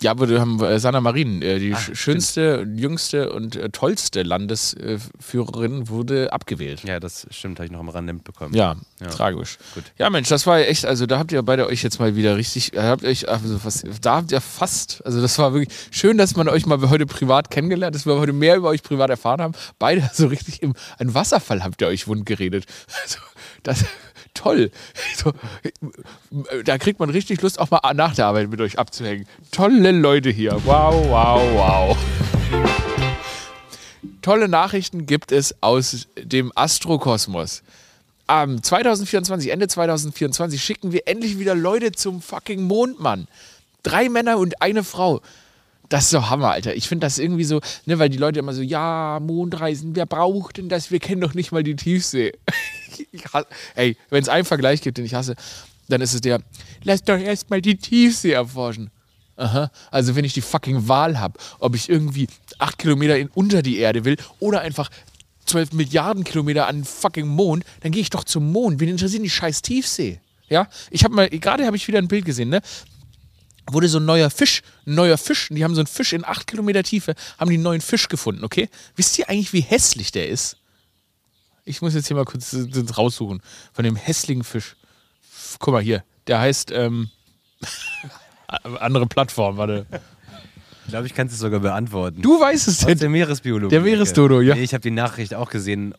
Ja, 0.00 0.12
aber 0.12 0.28
wir 0.28 0.40
haben 0.40 0.62
äh, 0.62 0.78
Sanna 0.78 1.00
Marin, 1.00 1.42
äh, 1.42 1.58
die 1.58 1.74
Ah, 1.74 1.76
sch- 1.78 1.96
schönste, 1.96 2.64
jüngste 2.76 3.32
und 3.32 3.56
äh, 3.56 3.68
tollste 3.70 4.22
Landesführerin, 4.22 5.88
wurde 5.88 6.32
abgewählt. 6.32 6.84
Ja, 6.84 7.00
das 7.00 7.26
stimmt, 7.30 7.58
habe 7.58 7.66
ich 7.66 7.72
noch 7.72 7.80
am 7.80 7.88
Rande 7.88 8.12
mitbekommen. 8.12 8.54
Ja, 8.54 8.76
Ja. 9.00 9.08
tragisch. 9.08 9.58
Gut. 9.74 9.84
Ja, 9.98 10.08
Mensch, 10.10 10.28
das 10.28 10.46
war 10.46 10.58
echt, 10.60 10.86
also 10.86 11.06
da 11.06 11.18
habt 11.18 11.32
ihr 11.32 11.42
beide 11.42 11.66
euch 11.66 11.82
jetzt 11.82 11.98
mal 11.98 12.14
wieder 12.16 12.36
richtig, 12.36 12.70
da 12.72 12.84
habt 12.84 13.02
ihr 13.02 13.08
euch, 13.08 13.28
also 13.28 13.64
was, 13.64 13.84
da 14.00 14.16
habt 14.16 14.30
ihr 14.32 14.40
fast, 14.40 15.02
also 15.04 15.20
das 15.20 15.38
war 15.38 15.52
wirklich 15.52 15.76
schön, 15.90 16.16
dass 16.16 16.36
man 16.36 16.48
euch 16.48 16.66
mal 16.66 16.78
heute 16.90 17.06
privat 17.06 17.50
kennengelernt, 17.50 17.94
dass 17.94 18.06
wir 18.06 18.18
heute 18.18 18.32
mehr 18.32 18.56
über 18.56 18.68
euch 18.68 18.82
privat 18.82 19.10
erfahren 19.10 19.40
haben. 19.42 19.54
Beide 19.78 20.08
so 20.14 20.28
richtig 20.28 20.62
im 20.62 20.74
ein 20.98 21.14
Wasserfall 21.14 21.64
habt 21.64 21.80
ihr 21.80 21.88
euch 21.88 22.06
wund 22.06 22.24
geredet. 22.26 22.66
Also, 23.02 23.18
das, 23.64 23.84
toll. 24.38 24.70
So, 25.16 25.32
da 26.64 26.78
kriegt 26.78 27.00
man 27.00 27.10
richtig 27.10 27.42
Lust, 27.42 27.58
auch 27.58 27.70
mal 27.70 27.80
nach 27.94 28.14
der 28.14 28.26
Arbeit 28.26 28.50
mit 28.50 28.60
euch 28.60 28.78
abzuhängen. 28.78 29.26
Tolle 29.50 29.90
Leute 29.90 30.30
hier. 30.30 30.52
Wow, 30.64 30.94
wow, 31.08 31.42
wow. 31.54 31.96
Tolle 34.22 34.48
Nachrichten 34.48 35.06
gibt 35.06 35.32
es 35.32 35.54
aus 35.60 36.06
dem 36.16 36.52
Astrokosmos. 36.54 37.62
Am 38.26 38.62
2024, 38.62 39.50
Ende 39.50 39.66
2024, 39.66 40.62
schicken 40.62 40.92
wir 40.92 41.08
endlich 41.08 41.38
wieder 41.38 41.54
Leute 41.54 41.92
zum 41.92 42.20
fucking 42.20 42.62
Mond, 42.62 43.00
Mann. 43.00 43.26
Drei 43.82 44.08
Männer 44.08 44.38
und 44.38 44.60
eine 44.60 44.84
Frau. 44.84 45.20
Das 45.88 46.04
ist 46.04 46.14
doch 46.14 46.28
Hammer, 46.28 46.50
Alter. 46.50 46.74
Ich 46.76 46.86
finde 46.88 47.06
das 47.06 47.18
irgendwie 47.18 47.44
so, 47.44 47.60
ne, 47.86 47.98
weil 47.98 48.10
die 48.10 48.18
Leute 48.18 48.38
immer 48.38 48.52
so, 48.52 48.60
ja, 48.60 49.18
Mondreisen, 49.22 49.96
wer 49.96 50.06
braucht 50.06 50.58
denn 50.58 50.68
das? 50.68 50.90
Wir 50.90 51.00
kennen 51.00 51.20
doch 51.20 51.34
nicht 51.34 51.50
mal 51.50 51.62
die 51.62 51.76
Tiefsee. 51.76 52.32
hasse, 53.32 53.46
ey, 53.74 53.96
wenn 54.10 54.22
es 54.22 54.28
einen 54.28 54.44
Vergleich 54.44 54.82
gibt, 54.82 54.98
den 54.98 55.06
ich 55.06 55.14
hasse, 55.14 55.34
dann 55.88 56.00
ist 56.00 56.14
es 56.14 56.20
der, 56.20 56.42
lass 56.82 57.02
doch 57.02 57.18
erstmal 57.18 57.62
die 57.62 57.76
Tiefsee 57.76 58.32
erforschen. 58.32 58.90
Aha. 59.36 59.70
Also 59.90 60.16
wenn 60.16 60.24
ich 60.24 60.34
die 60.34 60.40
fucking 60.40 60.88
Wahl 60.88 61.20
habe, 61.20 61.38
ob 61.60 61.74
ich 61.74 61.88
irgendwie 61.88 62.26
acht 62.58 62.78
Kilometer 62.78 63.16
in, 63.16 63.28
unter 63.28 63.62
die 63.62 63.78
Erde 63.78 64.04
will 64.04 64.16
oder 64.40 64.60
einfach 64.60 64.90
12 65.46 65.72
Milliarden 65.72 66.24
Kilometer 66.24 66.66
an 66.66 66.84
fucking 66.84 67.26
Mond, 67.26 67.64
dann 67.80 67.92
gehe 67.92 68.02
ich 68.02 68.10
doch 68.10 68.24
zum 68.24 68.50
Mond. 68.52 68.80
Wen 68.80 68.88
interessiert 68.88 69.24
die 69.24 69.30
scheiß 69.30 69.62
Tiefsee? 69.62 70.20
Ja, 70.48 70.68
ich 70.90 71.04
habe 71.04 71.14
mal, 71.14 71.28
gerade 71.28 71.66
habe 71.66 71.76
ich 71.76 71.86
wieder 71.88 71.98
ein 71.98 72.08
Bild 72.08 72.24
gesehen, 72.24 72.48
ne? 72.48 72.60
Wurde 73.70 73.88
so 73.88 73.98
ein 73.98 74.04
neuer 74.04 74.30
Fisch, 74.30 74.62
ein 74.86 74.94
neuer 74.94 75.18
Fisch, 75.18 75.50
und 75.50 75.56
die 75.56 75.64
haben 75.64 75.74
so 75.74 75.80
einen 75.80 75.86
Fisch 75.86 76.12
in 76.12 76.24
acht 76.24 76.46
Kilometer 76.46 76.82
Tiefe, 76.82 77.14
haben 77.38 77.50
die 77.50 77.56
einen 77.56 77.62
neuen 77.62 77.80
Fisch 77.80 78.08
gefunden, 78.08 78.44
okay? 78.44 78.68
Wisst 78.96 79.18
ihr 79.18 79.28
eigentlich, 79.28 79.52
wie 79.52 79.60
hässlich 79.60 80.10
der 80.10 80.28
ist? 80.28 80.56
Ich 81.64 81.82
muss 81.82 81.94
jetzt 81.94 82.06
hier 82.08 82.16
mal 82.16 82.24
kurz 82.24 82.56
raussuchen 82.96 83.42
von 83.72 83.84
dem 83.84 83.94
hässlichen 83.96 84.42
Fisch. 84.44 84.76
Guck 85.58 85.72
mal 85.72 85.82
hier, 85.82 86.02
der 86.26 86.40
heißt, 86.40 86.70
ähm, 86.70 87.10
andere 88.80 89.06
Plattform, 89.06 89.58
warte. 89.58 89.86
Ich 90.88 90.92
glaube, 90.92 91.06
ich 91.06 91.12
kann 91.12 91.26
es 91.26 91.38
sogar 91.38 91.60
beantworten. 91.60 92.22
Du 92.22 92.40
weißt 92.40 92.66
es 92.66 92.78
denn. 92.78 92.98
der 92.98 93.10
Meeresbiologie. 93.10 93.68
Der 93.68 93.82
Meeresdodo, 93.82 94.40
ja. 94.40 94.54
Nee, 94.54 94.62
ich 94.62 94.72
habe 94.72 94.80
die 94.80 94.90
Nachricht 94.90 95.34
auch 95.34 95.50
gesehen. 95.50 95.94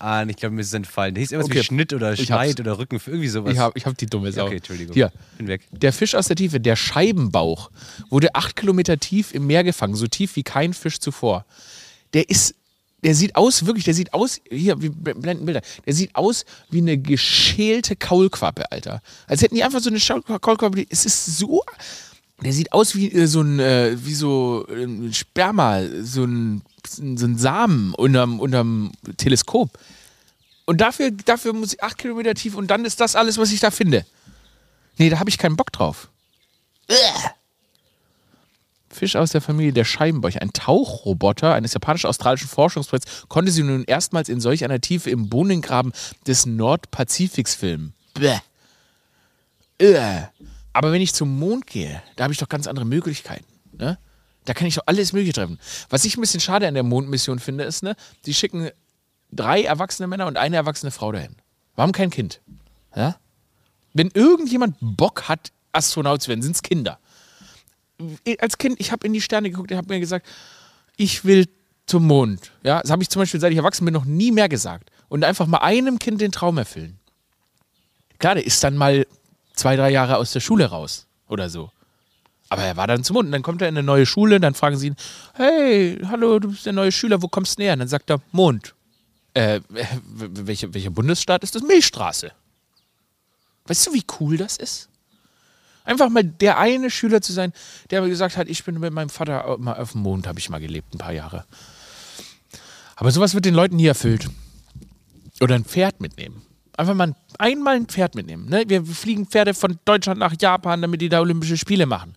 Ah, 0.00 0.22
und 0.22 0.28
ich 0.28 0.34
glaube, 0.36 0.56
mir 0.56 0.60
ist 0.62 0.66
es 0.66 0.74
entfallen. 0.74 1.14
Der 1.14 1.20
hieß 1.20 1.30
irgendwas 1.30 1.50
Okay. 1.52 1.60
wie 1.60 1.64
Schnitt 1.64 1.92
oder 1.92 2.16
Schneid 2.16 2.50
hab's. 2.50 2.60
oder 2.60 2.76
Rücken, 2.78 3.00
irgendwie 3.06 3.28
sowas. 3.28 3.52
Ich 3.52 3.58
habe 3.60 3.78
ich 3.78 3.86
hab 3.86 3.96
die 3.96 4.06
dumme 4.06 4.32
Sau. 4.32 4.46
Okay, 4.46 4.56
Entschuldigung. 4.56 4.92
Hier, 4.92 5.12
Bin 5.38 5.46
weg. 5.46 5.62
der 5.70 5.92
Fisch 5.92 6.16
aus 6.16 6.26
der 6.26 6.34
Tiefe, 6.34 6.58
der 6.58 6.74
Scheibenbauch, 6.74 7.70
wurde 8.10 8.34
acht 8.34 8.56
Kilometer 8.56 8.98
tief 8.98 9.32
im 9.32 9.46
Meer 9.46 9.62
gefangen, 9.62 9.94
so 9.94 10.08
tief 10.08 10.34
wie 10.34 10.42
kein 10.42 10.74
Fisch 10.74 10.98
zuvor. 10.98 11.44
Der 12.12 12.28
ist, 12.28 12.56
der 13.04 13.14
sieht 13.14 13.36
aus, 13.36 13.66
wirklich, 13.66 13.84
der 13.84 13.94
sieht 13.94 14.14
aus, 14.14 14.40
hier, 14.50 14.82
wir 14.82 14.90
blenden 14.90 15.44
Bilder, 15.44 15.60
der 15.86 15.94
sieht 15.94 16.16
aus 16.16 16.44
wie 16.70 16.78
eine 16.78 16.98
geschälte 16.98 17.94
Kaulquappe, 17.94 18.72
Alter. 18.72 19.00
Als 19.28 19.42
hätten 19.42 19.54
die 19.54 19.62
einfach 19.62 19.80
so 19.80 19.90
eine 19.90 20.00
Kaulquappe, 20.40 20.84
es 20.90 21.06
ist 21.06 21.38
so, 21.38 21.62
der 22.44 22.52
sieht 22.52 22.72
aus 22.72 22.94
wie 22.94 23.10
äh, 23.12 23.26
so 23.26 23.40
ein, 23.40 23.58
äh, 23.58 23.96
wie 23.96 24.14
so 24.14 24.66
ein 24.68 25.12
Sperma, 25.12 25.80
so 26.00 26.24
ein, 26.24 26.62
so 26.86 27.26
ein 27.26 27.38
Samen 27.38 27.94
unterm, 27.94 28.40
unterm 28.40 28.92
Teleskop. 29.16 29.70
Und 30.66 30.80
dafür, 30.80 31.10
dafür 31.10 31.52
muss 31.52 31.74
ich 31.74 31.82
acht 31.82 31.98
Kilometer 31.98 32.34
tief 32.34 32.54
und 32.54 32.68
dann 32.68 32.84
ist 32.84 33.00
das 33.00 33.16
alles, 33.16 33.38
was 33.38 33.52
ich 33.52 33.60
da 33.60 33.70
finde. 33.70 34.06
Nee, 34.98 35.10
da 35.10 35.18
habe 35.18 35.30
ich 35.30 35.38
keinen 35.38 35.56
Bock 35.56 35.72
drauf. 35.72 36.08
Uah. 36.90 37.34
Fisch 38.88 39.16
aus 39.16 39.32
der 39.32 39.40
Familie 39.40 39.72
der 39.72 39.84
Scheibenbäuche, 39.84 40.40
ein 40.40 40.52
Tauchroboter 40.52 41.52
eines 41.54 41.74
japanisch-australischen 41.74 42.48
Forschungsprojekts, 42.48 43.24
konnte 43.28 43.50
sie 43.50 43.64
nun 43.64 43.84
erstmals 43.84 44.28
in 44.28 44.40
solch 44.40 44.64
einer 44.64 44.80
Tiefe 44.80 45.10
im 45.10 45.28
Bohnengraben 45.28 45.92
des 46.26 46.46
Nordpazifiks 46.46 47.54
filmen. 47.54 47.92
Bäh. 48.14 48.38
Uah. 49.82 50.30
Aber 50.74 50.92
wenn 50.92 51.00
ich 51.00 51.14
zum 51.14 51.38
Mond 51.38 51.66
gehe, 51.66 52.02
da 52.16 52.24
habe 52.24 52.34
ich 52.34 52.38
doch 52.38 52.48
ganz 52.48 52.66
andere 52.66 52.84
Möglichkeiten. 52.84 53.46
Ne? 53.72 53.96
Da 54.44 54.54
kann 54.54 54.66
ich 54.66 54.74
doch 54.74 54.82
alles 54.86 55.12
Mögliche 55.12 55.32
treffen. 55.32 55.58
Was 55.88 56.04
ich 56.04 56.16
ein 56.16 56.20
bisschen 56.20 56.40
schade 56.40 56.68
an 56.68 56.74
der 56.74 56.82
Mondmission 56.82 57.38
finde, 57.38 57.64
ist, 57.64 57.82
ne, 57.82 57.96
die 58.26 58.34
schicken 58.34 58.70
drei 59.30 59.62
erwachsene 59.62 60.08
Männer 60.08 60.26
und 60.26 60.36
eine 60.36 60.56
erwachsene 60.56 60.90
Frau 60.90 61.12
dahin. 61.12 61.36
Warum 61.76 61.92
kein 61.92 62.10
Kind? 62.10 62.40
Ja? 62.94 63.16
Wenn 63.94 64.10
irgendjemand 64.12 64.76
Bock 64.80 65.28
hat, 65.28 65.52
Astronaut 65.72 66.22
zu 66.22 66.28
werden, 66.28 66.42
sind 66.42 66.56
es 66.56 66.62
Kinder. 66.62 66.98
Als 68.40 68.58
Kind, 68.58 68.80
ich 68.80 68.90
habe 68.90 69.06
in 69.06 69.12
die 69.12 69.20
Sterne 69.20 69.50
geguckt, 69.50 69.70
ich 69.70 69.76
habe 69.76 69.92
mir 69.92 70.00
gesagt, 70.00 70.26
ich 70.96 71.24
will 71.24 71.48
zum 71.86 72.06
Mond. 72.06 72.50
Ja? 72.64 72.80
Das 72.80 72.90
habe 72.90 73.02
ich 73.02 73.10
zum 73.10 73.22
Beispiel, 73.22 73.40
seit 73.40 73.52
ich 73.52 73.58
erwachsen 73.58 73.84
bin, 73.84 73.94
noch 73.94 74.04
nie 74.04 74.32
mehr 74.32 74.48
gesagt. 74.48 74.90
Und 75.08 75.24
einfach 75.24 75.46
mal 75.46 75.58
einem 75.58 76.00
Kind 76.00 76.20
den 76.20 76.32
Traum 76.32 76.58
erfüllen. 76.58 76.98
Klar, 78.18 78.34
der 78.34 78.44
ist 78.44 78.62
dann 78.64 78.76
mal 78.76 79.06
zwei, 79.54 79.76
drei 79.76 79.90
Jahre 79.90 80.16
aus 80.18 80.32
der 80.32 80.40
Schule 80.40 80.66
raus 80.66 81.06
oder 81.28 81.48
so. 81.48 81.70
Aber 82.50 82.62
er 82.62 82.76
war 82.76 82.86
dann 82.86 83.02
zum 83.02 83.14
Mond. 83.14 83.26
Und 83.26 83.32
dann 83.32 83.42
kommt 83.42 83.62
er 83.62 83.68
in 83.68 83.76
eine 83.76 83.84
neue 83.84 84.06
Schule, 84.06 84.38
dann 84.38 84.54
fragen 84.54 84.76
sie 84.76 84.88
ihn, 84.88 84.96
hey, 85.34 85.98
hallo, 86.06 86.38
du 86.38 86.50
bist 86.50 86.66
der 86.66 86.72
neue 86.72 86.92
Schüler, 86.92 87.22
wo 87.22 87.28
kommst 87.28 87.58
du 87.58 87.62
näher? 87.62 87.72
Und 87.72 87.80
dann 87.80 87.88
sagt 87.88 88.10
er, 88.10 88.20
Mond. 88.32 88.74
Äh, 89.32 89.60
w- 89.68 89.86
welche, 90.46 90.72
welcher 90.74 90.90
Bundesstaat 90.90 91.42
ist 91.42 91.54
das? 91.54 91.62
Milchstraße. 91.62 92.30
Weißt 93.66 93.86
du, 93.86 93.92
wie 93.94 94.04
cool 94.20 94.36
das 94.36 94.58
ist? 94.58 94.88
Einfach 95.84 96.08
mal 96.08 96.22
der 96.22 96.58
eine 96.58 96.90
Schüler 96.90 97.20
zu 97.20 97.32
sein, 97.32 97.52
der 97.90 98.02
mir 98.02 98.08
gesagt 98.08 98.36
hat, 98.36 98.48
ich 98.48 98.62
bin 98.64 98.78
mit 98.78 98.92
meinem 98.92 99.08
Vater 99.10 99.56
mal 99.58 99.74
auf 99.76 99.92
dem 99.92 100.02
Mond, 100.02 100.26
habe 100.26 100.38
ich 100.38 100.48
mal 100.50 100.60
gelebt, 100.60 100.94
ein 100.94 100.98
paar 100.98 101.12
Jahre. 101.12 101.44
Aber 102.96 103.10
sowas 103.10 103.34
wird 103.34 103.44
den 103.44 103.54
Leuten 103.54 103.76
nie 103.76 103.86
erfüllt. 103.86 104.28
Oder 105.40 105.56
ein 105.56 105.64
Pferd 105.64 106.00
mitnehmen. 106.00 106.42
Einfach 106.76 106.94
mal 106.94 107.08
ein, 107.08 107.16
einmal 107.38 107.76
ein 107.76 107.86
Pferd 107.86 108.14
mitnehmen. 108.14 108.48
Ne? 108.48 108.64
Wir 108.66 108.84
fliegen 108.84 109.26
Pferde 109.26 109.54
von 109.54 109.78
Deutschland 109.84 110.18
nach 110.18 110.34
Japan, 110.40 110.82
damit 110.82 111.00
die 111.00 111.08
da 111.08 111.20
Olympische 111.20 111.56
Spiele 111.56 111.86
machen. 111.86 112.14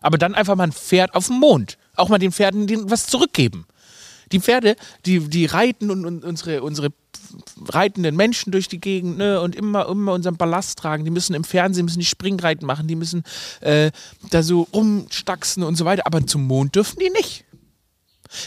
Aber 0.00 0.18
dann 0.18 0.34
einfach 0.34 0.54
mal 0.54 0.64
ein 0.64 0.72
Pferd 0.72 1.14
auf 1.14 1.26
dem 1.26 1.38
Mond. 1.38 1.78
Auch 1.96 2.08
mal 2.08 2.18
den 2.18 2.32
Pferden 2.32 2.90
was 2.90 3.06
zurückgeben. 3.06 3.66
Die 4.30 4.40
Pferde, 4.40 4.76
die, 5.06 5.20
die 5.20 5.46
reiten 5.46 5.90
und, 5.90 6.04
und 6.04 6.24
unsere, 6.24 6.62
unsere 6.62 6.90
reitenden 7.68 8.14
Menschen 8.14 8.52
durch 8.52 8.68
die 8.68 8.80
Gegend 8.80 9.18
ne, 9.18 9.40
und 9.40 9.56
immer, 9.56 9.88
immer 9.88 10.12
unseren 10.12 10.36
Ballast 10.36 10.78
tragen. 10.78 11.04
Die 11.04 11.10
müssen 11.10 11.34
im 11.34 11.44
Fernsehen 11.44 11.86
müssen 11.86 11.98
die 11.98 12.04
Springreiten 12.04 12.66
machen, 12.66 12.86
die 12.86 12.96
müssen 12.96 13.24
äh, 13.60 13.90
da 14.30 14.42
so 14.42 14.68
rumstaxen 14.72 15.62
und 15.62 15.76
so 15.76 15.84
weiter. 15.84 16.06
Aber 16.06 16.24
zum 16.26 16.46
Mond 16.46 16.76
dürfen 16.76 16.98
die 17.00 17.10
nicht. 17.10 17.44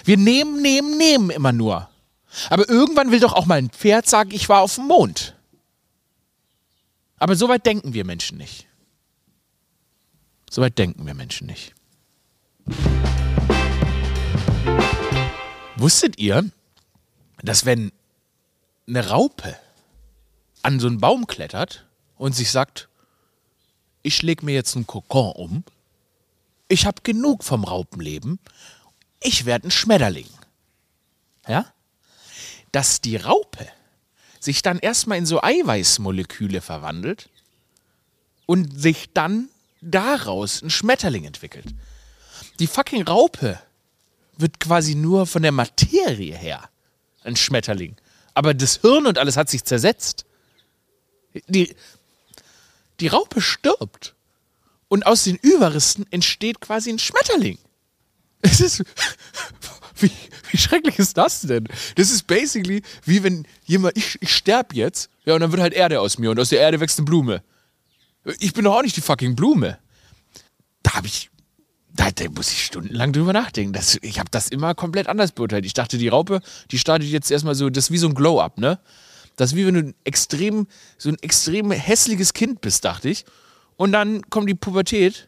Wir 0.05 0.17
nehmen, 0.17 0.61
nehmen, 0.61 0.97
nehmen 0.97 1.29
immer 1.31 1.51
nur. 1.51 1.89
Aber 2.49 2.69
irgendwann 2.69 3.11
will 3.11 3.19
doch 3.19 3.33
auch 3.33 3.45
mal 3.45 3.57
ein 3.57 3.69
Pferd 3.69 4.07
sagen, 4.07 4.31
ich 4.31 4.47
war 4.47 4.61
auf 4.61 4.75
dem 4.75 4.85
Mond. 4.85 5.35
Aber 7.21 7.35
so 7.35 7.47
weit 7.49 7.67
denken 7.67 7.93
wir 7.93 8.03
Menschen 8.03 8.39
nicht. 8.39 8.65
So 10.49 10.63
weit 10.63 10.79
denken 10.79 11.05
wir 11.05 11.13
Menschen 11.13 11.45
nicht. 11.45 11.75
Wusstet 15.75 16.17
ihr, 16.17 16.49
dass 17.43 17.65
wenn 17.65 17.91
eine 18.87 19.07
Raupe 19.09 19.55
an 20.63 20.79
so 20.79 20.87
einen 20.87 20.99
Baum 20.99 21.27
klettert 21.27 21.85
und 22.17 22.33
sich 22.33 22.49
sagt, 22.49 22.89
ich 24.01 24.23
leg 24.23 24.41
mir 24.41 24.55
jetzt 24.55 24.75
einen 24.75 24.87
Kokon 24.87 25.31
um, 25.33 25.63
ich 26.69 26.87
habe 26.87 27.03
genug 27.03 27.43
vom 27.43 27.65
Raupenleben, 27.65 28.39
ich 29.21 29.45
werde 29.45 29.67
ein 29.67 29.71
Schmetterling. 29.71 30.29
Ja? 31.47 31.71
Dass 32.71 32.99
die 32.99 33.17
Raupe 33.17 33.67
sich 34.41 34.63
dann 34.63 34.79
erstmal 34.79 35.19
in 35.19 35.25
so 35.25 35.41
Eiweißmoleküle 35.41 36.61
verwandelt 36.61 37.29
und 38.47 38.81
sich 38.81 39.11
dann 39.13 39.49
daraus 39.81 40.61
ein 40.61 40.71
Schmetterling 40.71 41.25
entwickelt. 41.25 41.67
Die 42.59 42.67
fucking 42.67 43.03
Raupe 43.03 43.59
wird 44.37 44.59
quasi 44.59 44.95
nur 44.95 45.27
von 45.27 45.43
der 45.43 45.51
Materie 45.51 46.35
her 46.35 46.69
ein 47.23 47.35
Schmetterling. 47.35 47.95
Aber 48.33 48.53
das 48.53 48.81
Hirn 48.81 49.05
und 49.05 49.19
alles 49.19 49.37
hat 49.37 49.49
sich 49.49 49.63
zersetzt. 49.63 50.25
Die, 51.47 51.75
die 52.99 53.07
Raupe 53.07 53.41
stirbt. 53.41 54.15
Und 54.87 55.05
aus 55.05 55.23
den 55.23 55.37
Überresten 55.37 56.05
entsteht 56.11 56.59
quasi 56.59 56.89
ein 56.89 56.99
Schmetterling. 56.99 57.59
Es 58.41 58.59
ist. 58.59 58.83
Wie, 60.01 60.11
wie 60.51 60.57
schrecklich 60.57 60.99
ist 60.99 61.17
das 61.17 61.41
denn? 61.41 61.67
Das 61.95 62.11
ist 62.11 62.27
basically 62.27 62.81
wie 63.05 63.23
wenn 63.23 63.45
jemand. 63.65 63.97
Ich, 63.97 64.17
ich 64.21 64.33
sterbe 64.35 64.75
jetzt, 64.75 65.09
ja, 65.25 65.35
und 65.35 65.41
dann 65.41 65.51
wird 65.51 65.61
halt 65.61 65.73
Erde 65.73 65.99
aus 65.99 66.17
mir 66.17 66.31
und 66.31 66.39
aus 66.39 66.49
der 66.49 66.59
Erde 66.59 66.79
wächst 66.79 66.97
eine 66.99 67.05
Blume. 67.05 67.43
Ich 68.39 68.53
bin 68.53 68.65
doch 68.65 68.75
auch 68.75 68.83
nicht 68.83 68.97
die 68.97 69.01
fucking 69.01 69.35
Blume. 69.35 69.77
Da 70.83 70.93
habe 70.93 71.07
ich. 71.07 71.29
Da, 71.93 72.09
da 72.09 72.29
muss 72.29 72.49
ich 72.51 72.63
stundenlang 72.63 73.11
drüber 73.11 73.33
nachdenken. 73.33 73.73
Das, 73.73 73.97
ich 74.01 74.17
habe 74.17 74.29
das 74.31 74.47
immer 74.47 74.73
komplett 74.75 75.07
anders 75.07 75.33
beurteilt. 75.33 75.65
Ich 75.65 75.73
dachte, 75.73 75.97
die 75.97 76.07
Raupe, 76.07 76.39
die 76.71 76.79
startet 76.79 77.09
jetzt 77.09 77.29
erstmal 77.29 77.53
so, 77.53 77.69
das 77.69 77.85
ist 77.85 77.91
wie 77.91 77.97
so 77.97 78.07
ein 78.07 78.13
Glow-Up, 78.13 78.59
ne? 78.59 78.79
Das 79.35 79.51
ist 79.51 79.57
wie 79.57 79.65
wenn 79.65 79.73
du 79.73 79.79
ein 79.81 79.95
extrem, 80.05 80.67
so 80.97 81.09
ein 81.09 81.17
extrem 81.21 81.69
hässliches 81.71 82.31
Kind 82.31 82.61
bist, 82.61 82.85
dachte 82.85 83.09
ich. 83.09 83.25
Und 83.75 83.91
dann 83.91 84.21
kommt 84.29 84.47
die 84.47 84.55
Pubertät. 84.55 85.27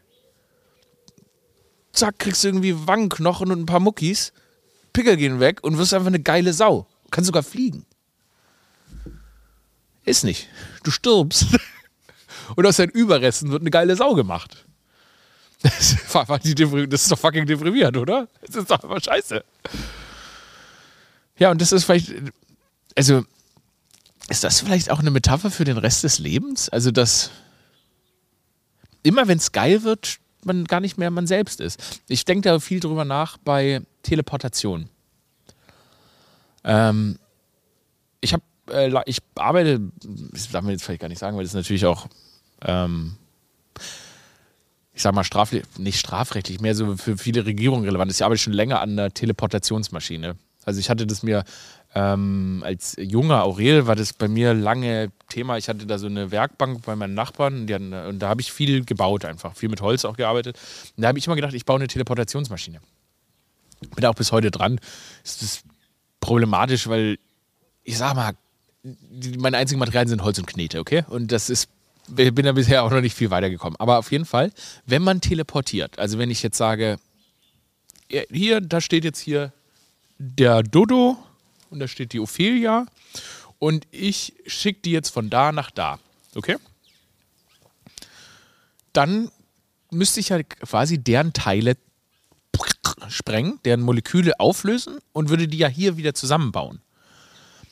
Zack, 1.92 2.18
kriegst 2.18 2.44
du 2.44 2.48
irgendwie 2.48 2.86
Wangenknochen 2.86 3.50
und 3.50 3.60
ein 3.60 3.66
paar 3.66 3.80
Muckis. 3.80 4.32
Pickel 4.94 5.18
gehen 5.18 5.40
weg 5.40 5.62
und 5.62 5.76
wirst 5.76 5.92
einfach 5.92 6.06
eine 6.06 6.20
geile 6.20 6.54
Sau. 6.54 6.86
Kannst 7.10 7.26
sogar 7.26 7.42
fliegen. 7.42 7.84
Ist 10.06 10.24
nicht. 10.24 10.48
Du 10.82 10.90
stirbst. 10.90 11.46
Und 12.56 12.66
aus 12.66 12.76
deinen 12.76 12.90
Überresten 12.90 13.50
wird 13.50 13.62
eine 13.62 13.70
geile 13.70 13.96
Sau 13.96 14.14
gemacht. 14.14 14.64
Das 15.62 15.92
ist, 15.92 17.10
doch 17.10 17.18
fucking 17.18 17.46
deprimierend, 17.46 17.96
oder? 17.96 18.28
Das 18.46 18.56
ist 18.56 18.70
doch 18.70 18.82
einfach 18.82 19.02
scheiße. 19.02 19.42
Ja, 21.38 21.50
und 21.50 21.58
das 21.58 21.72
ist 21.72 21.84
vielleicht. 21.84 22.12
Also, 22.94 23.24
ist 24.28 24.44
das 24.44 24.60
vielleicht 24.60 24.90
auch 24.90 24.98
eine 24.98 25.10
Metapher 25.10 25.50
für 25.50 25.64
den 25.64 25.78
Rest 25.78 26.04
des 26.04 26.18
Lebens? 26.18 26.68
Also, 26.68 26.90
dass 26.90 27.30
immer 29.02 29.26
wenn 29.26 29.38
es 29.38 29.52
geil 29.52 29.84
wird, 29.84 30.18
man 30.46 30.64
gar 30.64 30.80
nicht 30.80 30.98
mehr 30.98 31.10
man 31.10 31.26
selbst 31.26 31.60
ist. 31.60 32.00
Ich 32.08 32.24
denke 32.24 32.48
da 32.48 32.60
viel 32.60 32.80
drüber 32.80 33.04
nach 33.04 33.38
bei 33.38 33.82
Teleportation. 34.02 34.88
Ähm, 36.64 37.18
ich 38.20 38.32
habe, 38.32 38.42
äh, 38.70 38.90
ich 39.06 39.18
arbeite, 39.34 39.80
das 40.32 40.50
darf 40.50 40.62
man 40.62 40.72
jetzt 40.72 40.84
vielleicht 40.84 41.02
gar 41.02 41.08
nicht 41.08 41.18
sagen, 41.18 41.36
weil 41.36 41.44
das 41.44 41.52
ist 41.52 41.56
natürlich 41.56 41.86
auch, 41.86 42.06
ähm, 42.62 43.16
ich 44.94 45.02
sag 45.02 45.14
mal, 45.14 45.24
strafle 45.24 45.62
nicht 45.76 45.98
strafrechtlich, 45.98 46.60
mehr 46.60 46.74
so 46.74 46.96
für 46.96 47.18
viele 47.18 47.44
Regierungen 47.44 47.84
relevant 47.84 48.10
ist. 48.10 48.18
Ich 48.18 48.24
arbeite 48.24 48.40
schon 48.40 48.52
länger 48.52 48.80
an 48.80 48.92
einer 48.92 49.12
Teleportationsmaschine. 49.12 50.36
Also 50.64 50.80
ich 50.80 50.90
hatte 50.90 51.06
das 51.06 51.22
mir 51.22 51.44
ähm, 51.94 52.62
als 52.66 52.96
junger 52.98 53.44
Aurel 53.44 53.86
war 53.86 53.94
das 53.94 54.12
bei 54.12 54.26
mir 54.26 54.52
lange 54.52 55.12
Thema. 55.28 55.58
Ich 55.58 55.68
hatte 55.68 55.86
da 55.86 55.98
so 55.98 56.06
eine 56.06 56.32
Werkbank 56.32 56.82
bei 56.84 56.96
meinen 56.96 57.14
Nachbarn 57.14 57.68
hatten, 57.70 57.92
und 57.92 58.18
da 58.18 58.28
habe 58.28 58.40
ich 58.40 58.52
viel 58.52 58.84
gebaut 58.84 59.24
einfach, 59.24 59.54
viel 59.54 59.68
mit 59.68 59.80
Holz 59.80 60.04
auch 60.04 60.16
gearbeitet. 60.16 60.58
Und 60.96 61.02
da 61.02 61.08
habe 61.08 61.18
ich 61.18 61.26
immer 61.26 61.36
gedacht, 61.36 61.54
ich 61.54 61.64
baue 61.64 61.76
eine 61.76 61.86
Teleportationsmaschine. 61.86 62.80
Bin 63.94 64.04
auch 64.06 64.14
bis 64.14 64.32
heute 64.32 64.50
dran. 64.50 64.80
Es 65.22 65.40
ist 65.40 65.62
problematisch, 66.18 66.88
weil 66.88 67.18
ich 67.84 67.96
sag 67.96 68.14
mal, 68.16 68.32
die, 68.82 69.38
meine 69.38 69.56
einzigen 69.56 69.78
Materialien 69.78 70.08
sind 70.08 70.24
Holz 70.24 70.38
und 70.38 70.46
Knete, 70.46 70.80
okay? 70.80 71.04
Und 71.08 71.30
das 71.30 71.48
ist, 71.48 71.68
bin 72.08 72.34
da 72.34 72.52
bisher 72.52 72.82
auch 72.82 72.90
noch 72.90 73.02
nicht 73.02 73.14
viel 73.14 73.30
weitergekommen. 73.30 73.78
Aber 73.78 73.98
auf 73.98 74.10
jeden 74.10 74.24
Fall, 74.24 74.50
wenn 74.84 75.02
man 75.02 75.20
teleportiert, 75.20 75.98
also 75.98 76.18
wenn 76.18 76.30
ich 76.30 76.42
jetzt 76.42 76.56
sage, 76.56 76.98
hier, 78.08 78.60
da 78.60 78.80
steht 78.80 79.04
jetzt 79.04 79.20
hier 79.20 79.52
der 80.18 80.62
Dodo 80.62 81.16
und 81.70 81.80
da 81.80 81.88
steht 81.88 82.12
die 82.12 82.20
Ophelia 82.20 82.86
und 83.58 83.86
ich 83.90 84.34
schicke 84.46 84.80
die 84.82 84.90
jetzt 84.92 85.10
von 85.10 85.30
da 85.30 85.52
nach 85.52 85.70
da, 85.70 85.98
okay? 86.34 86.56
Dann 88.92 89.30
müsste 89.90 90.20
ich 90.20 90.28
ja 90.28 90.42
quasi 90.42 90.98
deren 90.98 91.32
Teile 91.32 91.76
sprengen, 93.08 93.58
deren 93.64 93.80
Moleküle 93.80 94.38
auflösen 94.38 94.98
und 95.12 95.28
würde 95.28 95.48
die 95.48 95.58
ja 95.58 95.68
hier 95.68 95.96
wieder 95.96 96.14
zusammenbauen. 96.14 96.80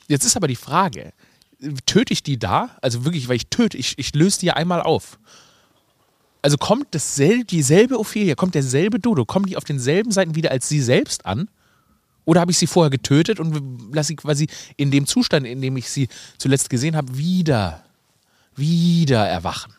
Jetzt 0.09 0.24
ist 0.24 0.37
aber 0.37 0.48
die 0.48 0.57
Frage, 0.57 1.12
töte 1.87 2.12
ich 2.12 2.22
die 2.22 2.38
da? 2.38 2.76
Also 2.81 3.05
wirklich, 3.05 3.28
weil 3.28 3.37
ich 3.37 3.48
töte, 3.48 3.76
ich, 3.76 3.98
ich 3.98 4.14
löse 4.14 4.40
die 4.40 4.46
ja 4.46 4.55
einmal 4.55 4.83
auf. 4.83 5.18
Also 6.42 6.57
kommt 6.57 6.88
dasselbe, 6.90 7.44
dieselbe 7.44 7.98
Ophelia, 7.98 8.35
kommt 8.35 8.55
derselbe 8.55 8.98
Dodo, 8.98 9.24
kommen 9.24 9.46
die 9.46 9.57
auf 9.57 9.64
denselben 9.64 10.11
Seiten 10.11 10.35
wieder 10.35 10.50
als 10.50 10.68
sie 10.68 10.81
selbst 10.81 11.24
an? 11.24 11.48
Oder 12.24 12.40
habe 12.40 12.52
ich 12.52 12.58
sie 12.58 12.66
vorher 12.66 12.90
getötet 12.90 13.40
und 13.40 13.94
lasse 13.94 14.08
sie 14.08 14.16
quasi 14.16 14.48
in 14.76 14.90
dem 14.90 15.06
Zustand, 15.06 15.46
in 15.46 15.61
dem 15.61 15.76
ich 15.76 15.90
sie 15.90 16.08
zuletzt 16.38 16.70
gesehen 16.70 16.96
habe, 16.96 17.16
wieder, 17.16 17.85
wieder 18.54 19.26
erwachen? 19.26 19.74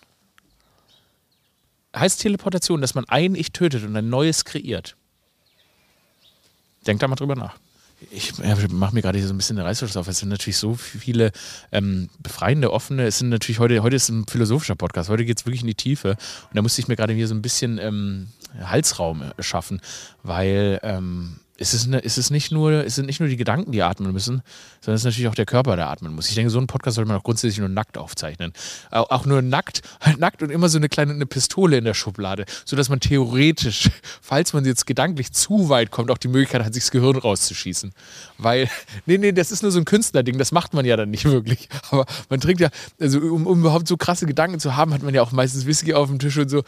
Heißt 1.96 2.22
Teleportation, 2.22 2.82
dass 2.82 2.96
man 2.96 3.06
ein 3.08 3.36
Ich 3.36 3.52
tötet 3.52 3.84
und 3.84 3.96
ein 3.96 4.10
neues 4.10 4.46
kreiert? 4.46 4.98
Denkt 6.88 7.04
da 7.04 7.08
mal 7.08 7.16
drüber 7.16 7.36
nach. 7.36 7.56
Ich 8.12 8.34
mache 8.38 8.94
mir 8.94 9.02
gerade 9.02 9.18
hier 9.18 9.28
so 9.28 9.34
ein 9.34 9.38
bisschen 9.38 9.56
den 9.56 9.66
Reißverschluss 9.66 9.96
auf. 9.96 10.08
Es 10.08 10.18
sind 10.18 10.30
natürlich 10.30 10.58
so 10.58 10.76
viele 10.76 11.32
ähm, 11.72 12.10
befreiende, 12.20 12.74
offene. 12.74 13.06
Es 13.06 13.20
sind 13.20 13.30
natürlich 13.30 13.60
heute, 13.60 13.82
heute 13.82 13.96
ist 13.96 14.10
ein 14.10 14.26
philosophischer 14.28 14.76
Podcast. 14.76 15.10
Heute 15.10 15.24
geht 15.24 15.40
es 15.40 15.46
wirklich 15.46 15.62
in 15.62 15.68
die 15.68 15.76
Tiefe. 15.76 16.12
Und 16.12 16.56
da 16.56 16.62
musste 16.62 16.82
ich 16.82 16.90
mir 16.90 16.98
gerade 16.98 17.14
hier 17.14 17.28
so 17.28 17.36
ein 17.36 17.42
bisschen 17.42 17.78
ähm, 17.78 18.28
Halsraum 18.62 19.22
äh, 19.22 19.42
schaffen, 19.42 19.80
weil 20.24 20.80
ähm, 20.84 21.40
es, 21.58 21.74
ist 21.76 21.86
eine, 21.86 22.04
es, 22.04 22.30
nicht 22.32 22.52
nur, 22.52 22.72
es 22.72 22.96
sind 22.96 23.06
nicht 23.06 23.20
nur 23.20 23.30
die 23.30 23.38
Gedanken, 23.38 23.72
die 23.72 23.84
atmen 23.84 24.12
müssen, 24.12 24.42
sondern 24.82 24.96
es 24.96 25.02
ist 25.02 25.06
natürlich 25.06 25.28
auch 25.28 25.36
der 25.36 25.46
Körper, 25.46 25.76
der 25.76 25.88
atmen 25.88 26.14
muss. 26.16 26.28
Ich 26.28 26.36
denke, 26.36 26.50
so 26.50 26.58
einen 26.58 26.66
Podcast 26.66 26.96
sollte 26.96 27.08
man 27.08 27.18
auch 27.18 27.24
grundsätzlich 27.24 27.60
nur 27.60 27.70
nackt 27.70 27.98
aufzeichnen. 27.98 28.54
Auch, 28.90 29.12
auch 29.12 29.26
nur 29.26 29.44
nackt, 29.44 29.82
halt 30.02 30.20
nackt 30.20 30.42
und 30.42 30.50
immer 30.50 30.68
so 30.68 30.80
eine 30.80 30.90
kleine 30.90 31.14
eine 31.14 31.28
Pistole 31.28 31.78
in 31.78 31.86
der 31.86 31.94
Schublade, 31.94 32.46
sodass 32.66 32.90
man 32.90 33.00
theoretisch, 33.00 33.90
falls 34.22 34.54
man 34.54 34.66
jetzt 34.66 34.88
gedanklich 34.88 35.32
zu 35.32 35.70
weit 35.70 35.92
kommt, 35.92 36.10
auch 36.10 36.18
die 36.18 36.28
Möglichkeit 36.28 36.66
hat, 36.66 36.74
sich 36.74 36.84
das 36.84 36.92
Gehirn 36.92 37.18
rauszuschießen. 37.18 37.94
Weil, 38.40 38.68
nee, 39.06 39.20
nee, 39.20 39.32
das 39.32 39.52
ist 39.52 39.62
nur 39.62 39.72
so 39.72 39.80
ein 39.80 39.86
Künstlerding, 39.86 40.40
das 40.40 40.52
macht 40.52 40.74
man 40.74 40.86
ja 40.86 40.98
dann 40.98 41.12
nicht 41.12 41.26
wirklich. 41.26 41.70
Aber 41.92 42.08
man 42.30 42.40
trinkt 42.40 42.62
ja, 42.62 42.70
also 43.00 43.20
um, 43.20 43.46
um 43.46 43.60
überhaupt 43.60 43.88
so 43.88 43.96
krasse 43.96 44.26
Gedanken 44.26 44.60
zu 44.60 44.76
haben, 44.76 44.92
hat 44.92 45.04
man 45.04 45.14
ja 45.14 45.22
auch 45.22 45.32
meistens 45.32 45.68
Whisky 45.68 45.94
auf 45.94 46.10
dem 46.10 46.18
Tisch 46.18 46.38
und 46.38 46.50
so. 46.50 46.64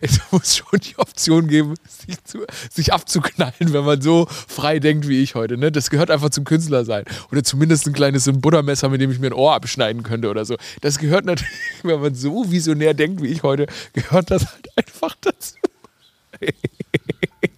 Es 0.00 0.20
muss 0.30 0.56
schon 0.56 0.78
die 0.80 0.96
Option 0.98 1.48
geben, 1.48 1.74
sich, 2.06 2.22
zu, 2.24 2.44
sich 2.70 2.92
abzuknallen, 2.92 3.73
wenn 3.74 3.84
man 3.84 4.00
so 4.00 4.26
frei 4.28 4.78
denkt 4.78 5.06
wie 5.08 5.22
ich 5.22 5.34
heute. 5.34 5.58
Ne? 5.58 5.70
Das 5.70 5.90
gehört 5.90 6.10
einfach 6.10 6.30
zum 6.30 6.44
Künstler 6.44 6.84
sein. 6.84 7.04
Oder 7.30 7.44
zumindest 7.44 7.86
ein 7.86 7.92
kleines 7.92 8.30
Buttermesser, 8.32 8.88
mit 8.88 9.00
dem 9.00 9.10
ich 9.10 9.18
mir 9.18 9.26
ein 9.26 9.32
Ohr 9.34 9.54
abschneiden 9.54 10.02
könnte 10.02 10.30
oder 10.30 10.46
so. 10.46 10.56
Das 10.80 10.98
gehört 10.98 11.26
natürlich, 11.26 11.52
wenn 11.82 12.00
man 12.00 12.14
so 12.14 12.50
visionär 12.50 12.94
denkt 12.94 13.22
wie 13.22 13.28
ich 13.28 13.42
heute, 13.42 13.66
gehört 13.92 14.30
das 14.30 14.46
halt 14.46 14.68
einfach 14.76 15.14
dazu. 15.20 15.56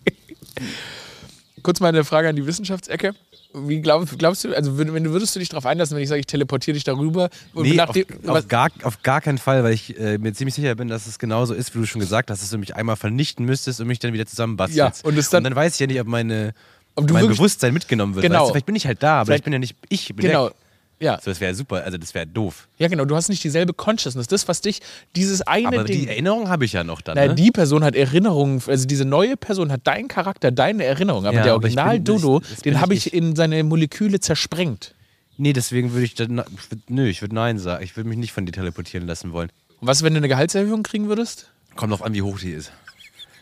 Kurz 1.66 1.80
mal 1.80 1.88
eine 1.88 2.04
Frage 2.04 2.28
an 2.28 2.36
die 2.36 2.46
Wissenschaftsecke. 2.46 3.12
Wie 3.52 3.80
glaub, 3.80 4.06
glaubst 4.18 4.44
du, 4.44 4.54
also 4.54 4.78
wenn 4.78 5.02
du 5.02 5.10
würdest 5.10 5.34
du 5.34 5.40
dich 5.40 5.48
darauf 5.48 5.66
einlassen, 5.66 5.96
wenn 5.96 6.02
ich 6.04 6.08
sage, 6.08 6.20
ich 6.20 6.26
teleportiere 6.26 6.74
dich 6.74 6.84
darüber? 6.84 7.28
Und 7.54 7.64
Nee, 7.68 7.80
auf, 7.80 7.96
auf, 8.28 8.46
gar, 8.46 8.68
auf 8.84 9.02
gar 9.02 9.20
keinen 9.20 9.38
Fall, 9.38 9.64
weil 9.64 9.72
ich 9.72 9.98
äh, 9.98 10.16
mir 10.18 10.32
ziemlich 10.32 10.54
sicher 10.54 10.76
bin, 10.76 10.86
dass 10.86 11.08
es 11.08 11.18
genauso 11.18 11.54
ist, 11.54 11.74
wie 11.74 11.80
du 11.80 11.86
schon 11.86 12.00
gesagt 12.00 12.30
hast, 12.30 12.40
dass 12.40 12.50
du 12.50 12.58
mich 12.58 12.76
einmal 12.76 12.94
vernichten 12.94 13.44
müsstest 13.44 13.80
und 13.80 13.88
mich 13.88 13.98
dann 13.98 14.12
wieder 14.12 14.26
zusammenbastelst. 14.26 14.76
Ja, 14.78 15.08
und 15.08 15.16
dann- 15.16 15.38
und 15.38 15.44
dann 15.44 15.56
weiß 15.56 15.74
ich 15.74 15.80
ja 15.80 15.88
nicht, 15.88 16.00
ob 16.00 16.06
meine 16.06 16.54
Ob 16.94 17.10
mein 17.10 17.26
Bewusstsein 17.26 17.74
mitgenommen 17.74 18.14
wird. 18.14 18.22
Genau. 18.22 18.42
Weißt 18.42 18.48
du, 18.50 18.52
vielleicht 18.52 18.66
bin 18.66 18.76
ich 18.76 18.86
halt 18.86 19.02
da, 19.02 19.14
aber 19.22 19.26
Vielleicht- 19.26 19.40
ich 19.40 19.44
bin 19.44 19.52
ja 19.54 19.58
nicht 19.58 19.76
ich. 19.88 20.06
Bin 20.14 20.24
genau. 20.28 20.46
Weg. 20.46 20.54
Ja. 20.98 21.18
So, 21.22 21.30
das 21.30 21.40
wäre 21.40 21.54
super, 21.54 21.84
also 21.84 21.98
das 21.98 22.14
wäre 22.14 22.26
doof. 22.26 22.68
ja, 22.78 22.88
genau. 22.88 23.04
Du 23.04 23.14
hast 23.16 23.28
nicht 23.28 23.44
dieselbe 23.44 23.74
Consciousness. 23.74 24.28
Das, 24.28 24.48
was 24.48 24.62
dich, 24.62 24.80
dieses 25.14 25.42
eine 25.42 25.68
Aber 25.68 25.84
Ding. 25.84 26.00
die 26.02 26.08
Erinnerung 26.08 26.48
habe 26.48 26.64
ich 26.64 26.72
ja 26.72 26.84
noch 26.84 27.02
dann. 27.02 27.16
Na, 27.16 27.26
ne? 27.26 27.34
die 27.34 27.50
Person 27.50 27.84
hat 27.84 27.94
Erinnerungen, 27.94 28.62
also 28.66 28.86
diese 28.86 29.04
neue 29.04 29.36
Person 29.36 29.70
hat 29.70 29.86
deinen 29.86 30.08
Charakter, 30.08 30.50
deine 30.50 30.84
Erinnerung. 30.84 31.26
Aber 31.26 31.36
Ja, 31.36 31.42
der 31.42 31.52
aber 31.54 31.68
ich 31.68 31.76
Original 31.76 31.96
bin- 32.00 32.04
das- 32.04 32.22
Dodo, 32.22 32.40
das 32.40 32.48
bin 32.48 32.72
den 32.72 32.72
ich 32.76 32.80
habe 32.80 32.94
ich 32.94 33.04
nicht. 33.06 33.14
in 33.14 33.36
seine 33.36 33.62
Moleküle 33.62 34.20
zersprengt. 34.20 34.94
Nee, 35.36 35.52
deswegen 35.52 35.92
würde 35.92 36.04
ich 36.06 36.14
dann. 36.14 36.38
Ich 36.38 36.78
nö, 36.88 37.06
ich 37.08 37.20
würde 37.20 37.34
Nein 37.34 37.58
sagen. 37.58 37.84
Ich 37.84 37.94
würde 37.94 38.08
mich 38.08 38.16
nicht 38.16 38.32
von 38.32 38.46
dir 38.46 38.52
teleportieren 38.52 39.06
lassen 39.06 39.32
wollen. 39.32 39.50
Und 39.80 39.88
was, 39.88 40.02
wenn 40.02 40.14
du 40.14 40.18
eine 40.18 40.28
Gehaltserhöhung 40.28 40.82
kriegen 40.82 41.08
würdest? 41.08 41.50
Kommt 41.74 41.92
drauf 41.92 42.02
an, 42.02 42.14
wie 42.14 42.22
hoch 42.22 42.38
die 42.38 42.52
ist. 42.52 42.72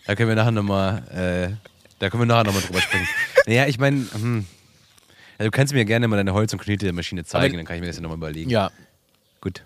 Da 0.06 0.16
können 0.16 0.28
wir 0.28 0.34
nachher 0.34 0.50
nochmal. 0.50 1.04
Äh, 1.52 1.54
da 2.00 2.10
können 2.10 2.22
wir 2.22 2.26
nachher 2.26 2.42
nochmal 2.42 2.62
drüber 2.62 2.80
sprechen. 2.80 3.06
naja, 3.46 3.66
ich 3.68 3.78
meine. 3.78 4.06
Hm. 4.12 4.44
Ja, 5.38 5.44
du 5.44 5.50
kannst 5.50 5.72
mir 5.74 5.84
gerne 5.84 6.06
mal 6.08 6.16
deine 6.16 6.32
Holz- 6.32 6.52
und 6.52 6.60
Knetemaschine 6.60 7.24
zeigen, 7.24 7.46
Aber- 7.46 7.56
dann 7.56 7.66
kann 7.66 7.76
ich 7.76 7.80
mir 7.80 7.88
das 7.88 7.96
ja 7.96 8.02
nochmal 8.02 8.18
überlegen. 8.18 8.50
Ja. 8.50 8.70
Gut. 9.40 9.62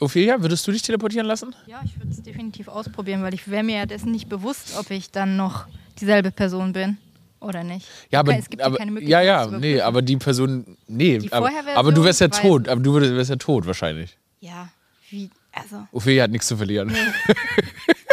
Ophelia, 0.00 0.40
würdest 0.42 0.66
du 0.66 0.72
dich 0.72 0.82
teleportieren 0.82 1.26
lassen? 1.26 1.54
Ja, 1.66 1.80
ich 1.84 1.96
würde 1.98 2.10
es 2.12 2.22
definitiv 2.22 2.68
ausprobieren, 2.68 3.22
weil 3.22 3.34
ich 3.34 3.48
wäre 3.48 3.64
mir 3.64 3.78
ja 3.78 3.86
dessen 3.86 4.12
nicht 4.12 4.28
bewusst, 4.28 4.76
ob 4.78 4.90
ich 4.90 5.10
dann 5.10 5.36
noch 5.36 5.66
dieselbe 6.00 6.30
Person 6.30 6.72
bin. 6.72 6.98
Oder 7.40 7.62
nicht? 7.62 7.86
Ja, 8.10 8.20
aber, 8.20 8.36
es 8.36 8.48
gibt 8.50 8.62
aber 8.62 8.74
ja 8.74 8.78
keine 8.78 8.90
ja, 8.90 8.94
Möglichkeit. 8.94 9.26
ja, 9.26 9.48
zu 9.48 9.58
nee, 9.58 9.80
aber 9.80 10.02
die 10.02 10.16
Person, 10.16 10.76
nee, 10.88 11.18
Die 11.18 11.32
aber, 11.32 11.50
aber 11.76 11.92
du 11.92 12.02
wärst 12.04 12.20
ja 12.20 12.28
tot, 12.28 12.68
aber 12.68 12.80
du 12.80 12.94
wärst 12.94 13.30
ja 13.30 13.36
tot 13.36 13.64
wahrscheinlich. 13.66 14.16
Ja, 14.40 14.68
wie, 15.10 15.30
also. 15.52 15.86
Ophelia 15.92 16.24
hat 16.24 16.32
nichts 16.32 16.48
zu 16.48 16.56
verlieren. 16.56 16.90
es, 16.90 16.96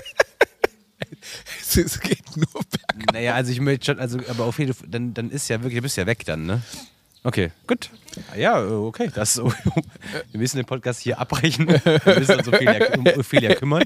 es 1.77 1.99
geht 1.99 2.35
nur 2.35 2.47
bergab. 2.47 3.13
Naja, 3.13 3.35
also 3.35 3.51
ich 3.51 3.59
möchte 3.59 3.85
schon, 3.85 3.99
also, 3.99 4.19
aber 4.27 4.45
auf 4.45 4.59
jeden 4.59 4.73
Fall, 4.73 4.87
dann, 4.89 5.13
dann 5.13 5.29
ist 5.31 5.47
ja 5.47 5.61
wirklich, 5.61 5.77
du 5.77 5.81
bist 5.83 5.97
ja 5.97 6.05
weg 6.05 6.25
dann, 6.25 6.45
ne? 6.45 6.61
Okay, 7.25 7.51
gut. 7.65 7.89
Ja, 8.37 8.63
okay. 8.63 9.09
Das, 9.13 9.37
wir 9.37 9.53
müssen 10.33 10.57
den 10.57 10.65
Podcast 10.67 11.01
hier 11.01 11.19
abbrechen. 11.19 11.67
Wir 11.67 12.19
müssen 12.19 12.35
uns 12.35 12.47
um 12.47 12.53
Ophelia, 12.53 12.93
um 12.95 13.07
Ophelia 13.07 13.55
kümmern. 13.55 13.83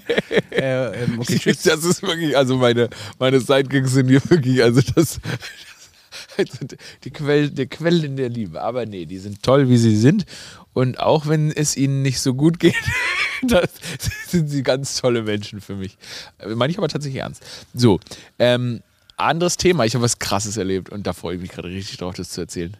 Äh, 0.51 1.03
ähm, 1.03 1.19
okay, 1.19 1.39
tschüss. 1.39 1.61
Das 1.63 1.85
ist 1.85 2.01
wirklich, 2.01 2.35
also 2.35 2.57
meine, 2.57 2.89
meine 3.17 3.39
Sidekicks 3.39 3.93
sind 3.93 4.09
hier 4.09 4.21
wirklich, 4.29 4.61
also 4.61 4.81
das, 4.93 5.21
die 7.03 7.11
Quellen, 7.11 7.53
die 7.55 7.67
Quellen 7.67 8.15
der 8.15 8.29
Liebe. 8.29 8.61
Aber 8.61 8.85
nee, 8.85 9.05
die 9.05 9.17
sind 9.17 9.43
toll, 9.43 9.69
wie 9.69 9.77
sie 9.77 9.95
sind. 9.95 10.25
Und 10.73 10.99
auch 10.99 11.27
wenn 11.27 11.51
es 11.51 11.75
ihnen 11.75 12.01
nicht 12.01 12.19
so 12.21 12.33
gut 12.33 12.59
geht, 12.59 12.75
sind 14.27 14.49
sie 14.49 14.63
ganz 14.63 14.99
tolle 14.99 15.23
Menschen 15.23 15.61
für 15.61 15.75
mich. 15.75 15.97
Äh, 16.39 16.55
Meine 16.55 16.71
ich 16.71 16.77
aber 16.77 16.87
tatsächlich 16.87 17.21
ernst. 17.21 17.43
So, 17.73 17.99
ähm, 18.37 18.81
anderes 19.17 19.57
Thema. 19.57 19.85
Ich 19.85 19.95
habe 19.95 20.03
was 20.03 20.19
Krasses 20.19 20.57
erlebt 20.57 20.89
und 20.89 21.05
da 21.05 21.13
freue 21.13 21.35
ich 21.35 21.41
mich 21.41 21.51
gerade 21.51 21.69
richtig 21.69 21.97
drauf, 21.97 22.13
das 22.15 22.29
zu 22.29 22.41
erzählen. 22.41 22.75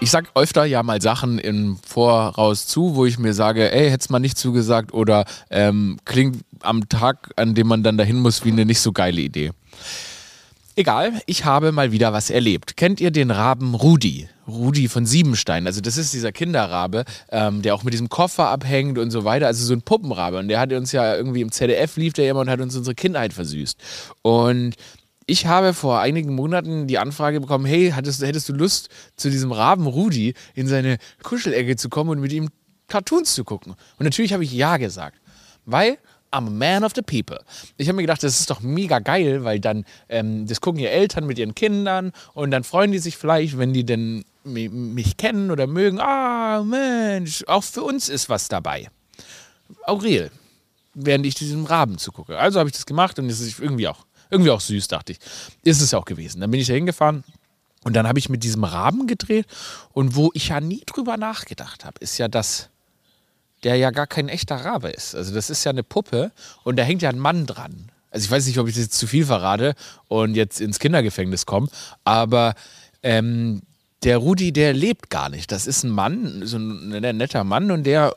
Ich 0.00 0.10
sag 0.10 0.30
öfter 0.34 0.66
ja 0.66 0.82
mal 0.82 1.00
Sachen 1.00 1.38
im 1.38 1.78
Voraus 1.78 2.66
zu, 2.66 2.94
wo 2.94 3.06
ich 3.06 3.18
mir 3.18 3.32
sage, 3.32 3.72
ey, 3.72 3.88
hätt's 3.88 4.10
mal 4.10 4.18
nicht 4.18 4.36
zugesagt 4.36 4.92
oder 4.92 5.24
ähm, 5.48 5.98
klingt 6.04 6.44
am 6.60 6.88
Tag, 6.90 7.30
an 7.36 7.54
dem 7.54 7.68
man 7.68 7.82
dann 7.82 7.96
dahin 7.96 8.20
muss, 8.20 8.44
wie 8.44 8.52
eine 8.52 8.66
nicht 8.66 8.80
so 8.80 8.92
geile 8.92 9.22
Idee. 9.22 9.52
Egal, 10.76 11.20
ich 11.26 11.44
habe 11.44 11.70
mal 11.70 11.92
wieder 11.92 12.12
was 12.12 12.30
erlebt. 12.30 12.76
Kennt 12.76 13.00
ihr 13.00 13.12
den 13.12 13.30
Raben 13.30 13.74
Rudi? 13.74 14.28
Rudi 14.48 14.88
von 14.88 15.06
Siebenstein. 15.06 15.68
Also 15.68 15.80
das 15.80 15.96
ist 15.96 16.12
dieser 16.12 16.32
Kinderrabe, 16.32 17.04
ähm, 17.30 17.62
der 17.62 17.76
auch 17.76 17.84
mit 17.84 17.94
diesem 17.94 18.08
Koffer 18.08 18.48
abhängt 18.48 18.98
und 18.98 19.12
so 19.12 19.24
weiter. 19.24 19.46
Also 19.46 19.64
so 19.64 19.72
ein 19.72 19.82
Puppenrabe. 19.82 20.38
Und 20.38 20.48
der 20.48 20.58
hat 20.58 20.72
uns 20.72 20.90
ja 20.90 21.14
irgendwie 21.14 21.42
im 21.42 21.52
ZDF 21.52 21.96
lief 21.96 22.12
der 22.12 22.28
immer 22.28 22.40
und 22.40 22.50
hat 22.50 22.60
uns 22.60 22.74
unsere 22.74 22.96
Kindheit 22.96 23.32
versüßt. 23.32 23.78
Und 24.22 24.74
ich 25.26 25.46
habe 25.46 25.74
vor 25.74 26.00
einigen 26.00 26.34
Monaten 26.34 26.88
die 26.88 26.98
Anfrage 26.98 27.40
bekommen, 27.40 27.66
hey, 27.66 27.92
hattest, 27.94 28.22
hättest 28.22 28.48
du 28.48 28.52
Lust, 28.52 28.88
zu 29.16 29.30
diesem 29.30 29.52
Raben 29.52 29.86
Rudi 29.86 30.34
in 30.54 30.66
seine 30.66 30.98
Kuschelecke 31.22 31.76
zu 31.76 31.88
kommen 31.88 32.10
und 32.10 32.20
mit 32.20 32.32
ihm 32.32 32.48
Cartoons 32.88 33.32
zu 33.32 33.44
gucken? 33.44 33.74
Und 33.98 34.04
natürlich 34.04 34.32
habe 34.32 34.42
ich 34.42 34.52
ja 34.52 34.76
gesagt. 34.78 35.20
Weil 35.66 35.98
I'm 36.34 36.48
a 36.48 36.50
man 36.50 36.82
of 36.84 36.92
the 36.96 37.02
people. 37.02 37.38
Ich 37.76 37.86
habe 37.88 37.96
mir 37.96 38.02
gedacht, 38.02 38.22
das 38.22 38.40
ist 38.40 38.50
doch 38.50 38.60
mega 38.60 38.98
geil, 38.98 39.44
weil 39.44 39.60
dann, 39.60 39.84
ähm, 40.08 40.46
das 40.46 40.60
gucken 40.60 40.80
ja 40.80 40.88
Eltern 40.88 41.26
mit 41.26 41.38
ihren 41.38 41.54
Kindern 41.54 42.12
und 42.32 42.50
dann 42.50 42.64
freuen 42.64 42.90
die 42.92 42.98
sich 42.98 43.16
vielleicht, 43.16 43.56
wenn 43.56 43.72
die 43.72 43.84
denn 43.84 44.24
mi- 44.44 44.68
mich 44.68 45.16
kennen 45.16 45.50
oder 45.50 45.66
mögen. 45.66 46.00
Ah, 46.00 46.62
Mensch, 46.64 47.44
auch 47.46 47.62
für 47.62 47.82
uns 47.82 48.08
ist 48.08 48.28
was 48.28 48.48
dabei. 48.48 48.88
Aurel, 49.86 50.30
während 50.94 51.24
ich 51.26 51.34
diesem 51.34 51.64
Raben 51.64 51.98
zugucke. 51.98 52.38
Also 52.38 52.58
habe 52.58 52.68
ich 52.68 52.74
das 52.74 52.86
gemacht 52.86 53.18
und 53.18 53.30
es 53.30 53.40
ist 53.40 53.60
irgendwie 53.60 53.88
auch, 53.88 54.04
irgendwie 54.30 54.50
auch 54.50 54.60
süß, 54.60 54.88
dachte 54.88 55.12
ich. 55.12 55.18
Ist 55.62 55.80
es 55.80 55.94
auch 55.94 56.04
gewesen. 56.04 56.40
Dann 56.40 56.50
bin 56.50 56.60
ich 56.60 56.66
da 56.66 56.74
hingefahren 56.74 57.24
und 57.84 57.94
dann 57.94 58.08
habe 58.08 58.18
ich 58.18 58.28
mit 58.28 58.42
diesem 58.44 58.64
Raben 58.64 59.06
gedreht 59.06 59.46
und 59.92 60.16
wo 60.16 60.30
ich 60.34 60.48
ja 60.48 60.60
nie 60.60 60.82
drüber 60.86 61.16
nachgedacht 61.16 61.84
habe, 61.84 61.98
ist 62.00 62.18
ja 62.18 62.28
das 62.28 62.70
der 63.64 63.76
ja 63.76 63.90
gar 63.90 64.06
kein 64.06 64.28
echter 64.28 64.56
Rabe 64.56 64.90
ist. 64.90 65.14
Also 65.14 65.34
das 65.34 65.50
ist 65.50 65.64
ja 65.64 65.70
eine 65.70 65.82
Puppe 65.82 66.30
und 66.62 66.76
da 66.76 66.82
hängt 66.82 67.02
ja 67.02 67.08
ein 67.08 67.18
Mann 67.18 67.46
dran. 67.46 67.90
Also 68.10 68.26
ich 68.26 68.30
weiß 68.30 68.46
nicht, 68.46 68.58
ob 68.58 68.68
ich 68.68 68.74
das 68.74 68.84
jetzt 68.84 68.98
zu 68.98 69.06
viel 69.06 69.26
verrate 69.26 69.74
und 70.06 70.36
jetzt 70.36 70.60
ins 70.60 70.78
Kindergefängnis 70.78 71.46
komme, 71.46 71.68
aber 72.04 72.54
ähm, 73.02 73.62
der 74.04 74.18
Rudi, 74.18 74.52
der 74.52 74.72
lebt 74.72 75.10
gar 75.10 75.30
nicht. 75.30 75.50
Das 75.50 75.66
ist 75.66 75.82
ein 75.82 75.90
Mann, 75.90 76.42
so 76.44 76.58
ein 76.58 76.90
netter 76.90 77.42
Mann 77.42 77.70
und 77.70 77.84
der 77.84 78.14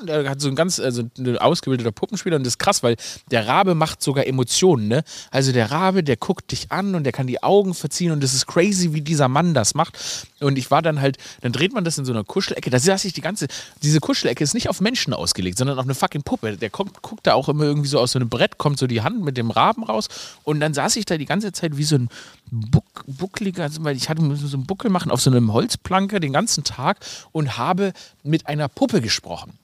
und 0.00 0.06
der 0.08 0.28
hat 0.28 0.40
so 0.40 0.48
ein 0.48 0.54
ganz 0.54 0.78
also 0.78 1.02
ein 1.18 1.38
ausgebildeter 1.38 1.92
Puppenspieler 1.92 2.36
und 2.36 2.44
das 2.44 2.54
ist 2.54 2.58
krass, 2.58 2.82
weil 2.82 2.96
der 3.30 3.46
Rabe 3.46 3.74
macht 3.74 4.02
sogar 4.02 4.26
Emotionen, 4.26 4.88
ne? 4.88 5.04
Also 5.30 5.52
der 5.52 5.70
Rabe, 5.70 6.02
der 6.02 6.16
guckt 6.16 6.50
dich 6.52 6.70
an 6.70 6.94
und 6.94 7.04
der 7.04 7.12
kann 7.12 7.26
die 7.26 7.42
Augen 7.42 7.74
verziehen 7.74 8.12
und 8.12 8.22
das 8.22 8.34
ist 8.34 8.46
crazy, 8.46 8.92
wie 8.92 9.00
dieser 9.00 9.28
Mann 9.28 9.54
das 9.54 9.74
macht. 9.74 10.26
Und 10.40 10.56
ich 10.56 10.70
war 10.70 10.82
dann 10.82 11.00
halt, 11.00 11.18
dann 11.40 11.52
dreht 11.52 11.72
man 11.72 11.84
das 11.84 11.98
in 11.98 12.04
so 12.04 12.12
einer 12.12 12.24
Kuschelecke. 12.24 12.70
Da 12.70 12.78
saß 12.78 13.04
ich 13.04 13.12
die 13.12 13.20
ganze, 13.20 13.48
diese 13.82 14.00
Kuschelecke 14.00 14.42
ist 14.44 14.54
nicht 14.54 14.68
auf 14.68 14.80
Menschen 14.80 15.12
ausgelegt, 15.12 15.58
sondern 15.58 15.78
auf 15.78 15.84
eine 15.84 15.94
fucking 15.94 16.22
Puppe. 16.22 16.56
Der 16.56 16.70
kommt, 16.70 17.02
guckt 17.02 17.26
da 17.26 17.34
auch 17.34 17.48
immer 17.48 17.64
irgendwie 17.64 17.88
so 17.88 17.98
aus 17.98 18.12
so 18.12 18.18
einem 18.18 18.28
Brett, 18.28 18.58
kommt 18.58 18.78
so 18.78 18.86
die 18.86 19.02
Hand 19.02 19.24
mit 19.24 19.36
dem 19.36 19.50
Raben 19.50 19.84
raus 19.84 20.08
und 20.44 20.60
dann 20.60 20.74
saß 20.74 20.96
ich 20.96 21.04
da 21.04 21.16
die 21.16 21.26
ganze 21.26 21.52
Zeit 21.52 21.76
wie 21.76 21.84
so 21.84 21.96
ein 21.96 22.08
Buck, 22.50 23.04
buckliger, 23.06 23.64
also 23.64 23.84
weil 23.84 23.96
ich 23.96 24.08
hatte 24.08 24.22
so 24.36 24.56
einen 24.56 24.66
Buckel 24.66 24.90
machen 24.90 25.10
auf 25.10 25.20
so 25.20 25.30
einem 25.30 25.52
Holzplanke 25.52 26.20
den 26.20 26.32
ganzen 26.32 26.64
Tag 26.64 26.98
und 27.32 27.58
habe 27.58 27.92
mit 28.22 28.46
einer 28.48 28.68
Puppe 28.68 29.00
gesprochen 29.00 29.58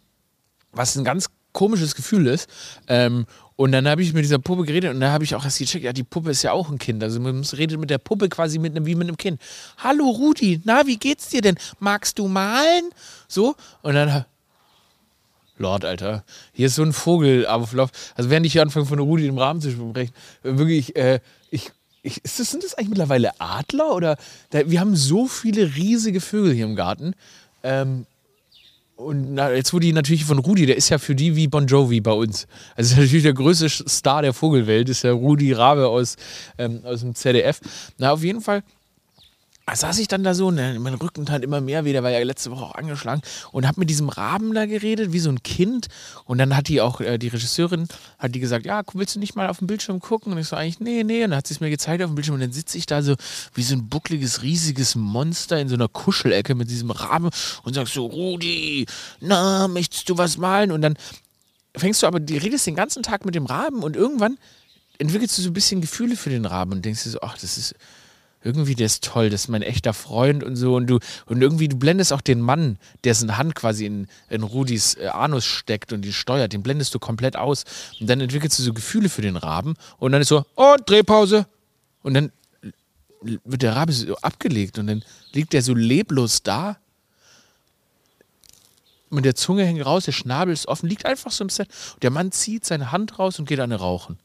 was 0.77 0.97
ein 0.97 1.05
ganz 1.05 1.29
komisches 1.53 1.95
Gefühl 1.95 2.27
ist. 2.27 2.49
Ähm, 2.89 3.27
und 3.57 3.71
dann 3.71 3.87
habe 3.87 4.03
ich 4.03 4.13
mit 4.13 4.25
dieser 4.25 4.41
Puppe 4.41 4.65
geredet 4.65 4.93
und 4.93 5.01
dann 5.01 5.13
habe 5.13 5.23
ich 5.23 5.35
auch 5.35 5.45
erst 5.45 5.59
gecheckt, 5.59 5.85
ja, 5.85 5.93
die 5.93 6.03
Puppe 6.03 6.31
ist 6.31 6.43
ja 6.43 6.51
auch 6.51 6.71
ein 6.71 6.79
Kind. 6.79 7.03
Also 7.05 7.21
man 7.21 7.45
redet 7.45 7.79
mit 7.79 7.91
der 7.91 7.99
Puppe 7.99 8.29
quasi 8.29 8.59
mit 8.59 8.75
einem, 8.75 8.85
wie 8.87 8.97
mit 8.97 9.07
einem 9.07 9.17
Kind. 9.17 9.41
Hallo 9.79 10.09
Rudi, 10.09 10.61
na, 10.65 10.87
wie 10.87 10.97
geht's 10.97 11.29
dir 11.29 11.41
denn? 11.41 11.57
Magst 11.79 12.19
du 12.19 12.27
malen? 12.27 12.91
So, 13.29 13.55
und 13.83 13.95
dann 13.95 14.25
Lord, 15.57 15.85
Alter, 15.85 16.25
hier 16.53 16.67
ist 16.67 16.75
so 16.75 16.83
ein 16.83 16.93
Vogelauflauf. 16.93 17.91
Also 18.17 18.29
während 18.29 18.45
ich 18.45 18.55
hier 18.55 18.63
anfange 18.63 18.87
von 18.87 18.99
Rudi 18.99 19.29
im 19.29 19.39
Rahmen 19.39 19.61
zu 19.61 19.71
sprechen, 19.71 20.13
wirklich, 20.43 20.97
äh, 20.97 21.21
ich, 21.49 21.71
ich, 22.03 22.25
ist 22.25 22.41
das, 22.41 22.51
sind 22.51 22.65
das 22.65 22.75
eigentlich 22.75 22.89
mittlerweile 22.89 23.41
Adler 23.41 23.95
oder 23.95 24.17
da, 24.51 24.69
wir 24.69 24.81
haben 24.81 24.97
so 24.97 25.29
viele 25.29 25.77
riesige 25.77 26.21
Vögel 26.21 26.53
hier 26.53 26.65
im 26.65 26.75
Garten. 26.75 27.15
Ähm, 27.63 28.05
und 28.97 29.37
jetzt 29.37 29.73
wurde 29.73 29.87
die 29.87 29.93
natürlich 29.93 30.25
von 30.25 30.39
Rudi, 30.39 30.67
der 30.67 30.77
ist 30.77 30.89
ja 30.89 30.99
für 30.99 31.15
die 31.15 31.35
wie 31.35 31.49
Bon 31.49 31.67
Jovi 31.67 32.01
bei 32.01 32.13
uns. 32.13 32.47
Also 32.77 32.95
ist 32.95 33.01
natürlich 33.01 33.25
der 33.25 33.35
größte 33.35 33.69
Star 33.69 34.23
der 34.23 34.33
Vogelwelt, 34.33 34.89
ist 34.89 35.05
der 35.05 35.13
Rudi 35.13 35.53
Rabe 35.53 35.89
aus, 35.89 36.17
ähm, 36.59 36.81
aus 36.85 37.01
dem 37.01 37.15
ZDF. 37.15 37.61
Na, 37.99 38.13
auf 38.13 38.23
jeden 38.23 38.41
Fall 38.41 38.63
da 39.67 39.75
saß 39.77 39.99
ich 39.99 40.09
dann 40.09 40.23
da 40.23 40.35
so, 40.35 40.51
ne, 40.51 40.79
mein 40.79 40.95
Rücken 40.95 41.25
tat 41.25 41.43
immer 41.43 41.61
mehr 41.61 41.85
weh, 41.85 41.93
der 41.93 42.03
war 42.03 42.11
ja 42.11 42.23
letzte 42.23 42.51
Woche 42.51 42.65
auch 42.65 42.75
angeschlagen 42.75 43.23
und 43.51 43.67
habe 43.67 43.81
mit 43.81 43.89
diesem 43.89 44.11
Raben 44.11 44.53
da 44.53 44.67
geredet, 44.67 45.13
wie 45.13 45.21
so 45.21 45.31
ein 45.31 45.43
Kind. 45.43 45.87
Und 46.27 46.39
dann 46.39 46.55
hat 46.55 46.69
die 46.69 46.83
auch, 46.83 47.01
äh, 47.01 47.17
die 47.17 47.29
Regisseurin, 47.29 47.89
hat 48.19 48.35
die 48.35 48.41
gesagt, 48.41 48.67
ja, 48.67 48.83
willst 48.93 49.17
du 49.17 49.21
nicht 49.21 49.37
mal 49.37 49.49
auf 49.49 49.59
dem 49.59 49.67
Bildschirm 49.67 50.01
gucken? 50.01 50.33
Und 50.33 50.39
ich 50.39 50.49
so, 50.49 50.57
eigentlich, 50.57 50.81
nee, 50.81 51.03
nee. 51.03 51.25
Und 51.25 51.31
dann 51.31 51.39
hat 51.39 51.47
sie 51.47 51.55
es 51.55 51.61
mir 51.61 51.71
gezeigt 51.71 52.03
auf 52.03 52.11
dem 52.11 52.15
Bildschirm 52.15 52.35
und 52.35 52.43
dann 52.43 52.53
sitze 52.53 52.77
ich 52.77 52.85
da 52.85 53.01
so 53.03 53.15
wie 53.55 53.63
so 53.63 53.75
ein 53.75 53.89
buckliges, 53.89 54.43
riesiges 54.43 54.97
Monster 54.97 55.59
in 55.59 55.69
so 55.69 55.77
einer 55.77 55.89
Kuschelecke 55.89 56.55
mit 56.55 56.69
diesem 56.71 56.91
Raben 56.91 57.31
und 57.63 57.75
sagst 57.75 57.95
so, 57.95 58.05
Rudi, 58.05 58.85
na, 59.21 59.67
möchtest 59.69 60.11
du 60.11 60.19
was 60.19 60.37
malen? 60.37 60.73
Und 60.73 60.83
dann 60.83 60.95
fängst 61.75 62.03
du 62.03 62.07
aber, 62.07 62.21
die 62.21 62.37
redest 62.37 62.67
den 62.67 62.77
ganzen 62.77 63.03
Tag 63.03 63.25
mit 63.25 63.35
dem 63.35 63.47
Raben 63.47 63.83
und 63.83 63.97
irgendwann 63.97 64.37
entwickelst 64.99 65.39
du 65.39 65.43
so 65.43 65.49
ein 65.49 65.55
bisschen 65.55 65.81
Gefühle 65.81 66.17
für 66.17 66.31
den 66.31 66.45
Raben 66.45 66.73
und 66.73 66.85
denkst 66.85 67.03
dir 67.05 67.11
so, 67.11 67.21
ach, 67.23 67.39
das 67.39 67.57
ist 67.57 67.75
irgendwie, 68.45 68.75
der 68.75 68.87
ist 68.87 69.03
toll, 69.03 69.31
das 69.31 69.43
ist 69.43 69.49
mein 69.49 69.63
echter 69.63 69.95
Freund 69.95 70.45
und 70.45 70.57
so. 70.57 70.77
Und 70.77 70.87
du, 70.87 70.99
und 71.25 71.41
irgendwie, 71.41 71.67
du 71.67 71.77
blendest 71.77 72.13
auch 72.13 72.21
den 72.21 72.41
Mann, 72.41 72.79
dessen 73.03 73.39
Hand 73.39 73.55
quasi 73.55 73.87
in, 73.87 74.07
in 74.29 74.43
Rudis 74.43 74.97
äh, 74.97 75.07
Anus 75.09 75.47
steckt 75.47 75.93
und 75.95 76.03
die 76.03 76.13
steuert, 76.13 76.53
den 76.53 76.63
blendest 76.63 76.95
du 76.95 76.99
komplett 76.99 77.37
aus. 77.37 77.65
Und 77.99 78.09
dann 78.09 78.21
entwickelst 78.21 78.59
du 78.59 78.63
so 78.63 78.75
Gefühle 78.75 79.09
für 79.09 79.23
den 79.23 79.37
Raben 79.37 79.75
und 79.99 80.13
dann 80.13 80.21
ist 80.21 80.29
so, 80.29 80.45
oh, 80.57 80.77
Drehpause. 80.85 81.47
Und 82.03 82.13
dann 82.13 82.33
wird 83.23 83.63
der 83.63 83.77
Rabe 83.77 83.93
so 83.93 84.15
abgelegt 84.17 84.79
und 84.79 84.89
dann 84.89 85.03
liegt 85.33 85.55
der 85.55 85.63
so 85.63 85.73
leblos 85.73 86.43
da. 86.43 86.77
Mit 89.09 89.25
der 89.25 89.37
Zunge 89.37 89.65
hängt 89.65 89.87
raus, 89.87 90.05
der 90.05 90.13
Schnabel 90.13 90.53
ist 90.53 90.67
offen, 90.67 90.87
liegt 90.89 91.07
einfach 91.07 91.31
so 91.31 91.45
im 91.45 91.49
Set. 91.49 91.69
Und 91.95 92.03
der 92.03 92.11
Mann 92.11 92.31
zieht 92.31 92.67
seine 92.67 92.93
Hand 92.93 93.19
raus 93.19 93.39
und 93.39 93.49
geht 93.49 93.61
an 93.61 93.73
eine 93.73 93.81
rauchen. 93.81 94.19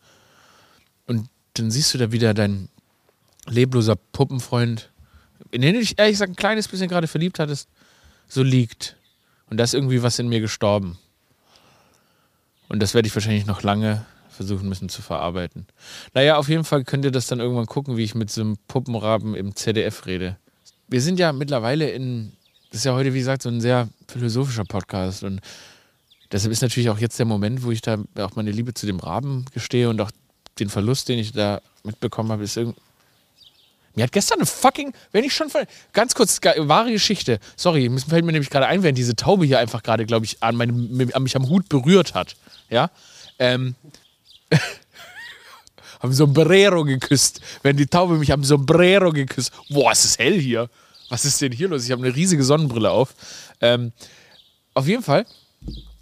Und 1.08 1.30
dann 1.54 1.72
siehst 1.72 1.94
du 1.94 1.98
da 1.98 2.12
wieder 2.12 2.34
deinen 2.34 2.68
lebloser 3.48 3.96
Puppenfreund, 3.96 4.92
in 5.52 5.62
den 5.62 5.74
du 5.74 5.80
dich 5.80 5.98
ehrlich 5.98 6.14
gesagt 6.14 6.32
ein 6.32 6.36
kleines 6.36 6.68
bisschen 6.68 6.90
gerade 6.90 7.08
verliebt 7.08 7.40
hattest, 7.40 7.70
so 8.28 8.44
liegt. 8.44 8.96
Und 9.50 9.58
da 9.58 9.64
ist 9.64 9.74
irgendwie 9.74 10.04
was 10.04 10.20
in 10.20 10.30
mir 10.30 10.42
gestorben. 10.42 10.98
Und 12.68 12.80
das 12.82 12.94
werde 12.94 13.08
ich 13.08 13.16
wahrscheinlich 13.16 13.48
noch 13.48 13.64
lange 13.64 14.06
versuchen 14.30 14.70
müssen 14.70 14.88
zu 14.88 15.02
verarbeiten. 15.02 15.66
Naja, 16.14 16.38
auf 16.38 16.48
jeden 16.48 16.64
Fall 16.64 16.84
könnt 16.84 17.04
ihr 17.04 17.12
das 17.12 17.28
dann 17.28 17.40
irgendwann 17.40 17.66
gucken, 17.66 17.98
wie 17.98 18.04
ich 18.04 18.16
mit 18.16 18.30
so 18.30 18.42
einem 18.42 18.58
Puppenraben 18.68 19.36
im 19.36 19.56
ZDF 19.56 20.06
rede. 20.06 20.38
Wir 20.88 21.02
sind 21.02 21.20
ja 21.20 21.34
mittlerweile 21.34 21.90
in, 21.90 22.32
das 22.70 22.80
ist 22.80 22.86
ja 22.86 22.94
heute, 22.94 23.14
wie 23.14 23.20
gesagt, 23.20 23.42
so 23.42 23.50
ein 23.50 23.60
sehr 23.60 23.90
philosophischer 24.08 24.66
Podcast. 24.66 25.24
Und 25.24 25.42
deshalb 26.32 26.54
ist 26.54 26.62
natürlich 26.62 26.90
auch 26.90 27.00
jetzt 27.00 27.20
der 27.20 27.26
Moment, 27.26 27.64
wo 27.64 27.72
ich 27.72 27.82
da 27.82 27.98
auch 28.18 28.36
meine 28.36 28.52
Liebe 28.52 28.74
zu 28.74 28.86
dem 28.86 29.00
Raben 29.00 29.46
gestehe 29.54 29.90
und 29.90 30.00
auch 30.00 30.12
den 30.60 30.70
Verlust, 30.70 31.10
den 31.10 31.20
ich 31.20 31.32
da 31.32 31.62
mitbekommen 31.84 32.32
habe, 32.32 32.44
ist 32.44 32.56
irgendwie. 32.56 32.80
Mir 33.96 34.04
hat 34.04 34.12
gestern 34.12 34.40
eine 34.40 34.46
fucking, 34.46 34.94
wenn 35.12 35.24
ich 35.24 35.34
schon, 35.34 35.50
ganz 35.94 36.16
kurz, 36.16 36.40
wahre 36.42 36.92
Geschichte. 36.92 37.40
Sorry, 37.56 37.90
fällt 38.08 38.26
mir 38.26 38.32
nämlich 38.32 38.50
gerade 38.50 38.68
ein, 38.68 38.84
während 38.84 38.98
diese 38.98 39.16
Taube 39.16 39.46
hier 39.46 39.60
einfach 39.60 39.84
gerade, 39.84 40.06
glaube 40.06 40.26
ich, 40.26 40.42
an, 40.42 40.56
meinem, 40.56 41.10
an 41.14 41.24
mich 41.24 41.36
am 41.36 41.50
Hut 41.50 41.68
berührt 41.70 42.14
hat. 42.14 42.36
Ja. 42.70 42.92
Ähm, 43.40 43.76
am 46.00 46.14
Sombrero 46.14 46.84
geküsst. 46.84 47.42
Wenn 47.62 47.78
die 47.78 47.88
Taube 47.88 48.18
mich 48.18 48.32
am 48.32 48.44
Sombrero 48.44 49.12
geküsst. 49.12 49.52
Boah, 49.70 49.92
es 49.92 50.06
ist 50.06 50.20
hell 50.20 50.40
hier. 50.40 50.70
Was 51.10 51.26
ist 51.26 51.42
denn 51.42 51.52
hier 51.52 51.68
los? 51.68 51.86
Ich 51.86 51.92
habe 51.92 52.06
eine 52.06 52.16
riesige 52.16 52.44
Sonnenbrille 52.44 52.92
auf. 52.92 53.16
Ähm, 53.62 53.92
auf 54.74 54.88
jeden 54.88 55.04
Fall 55.04 55.26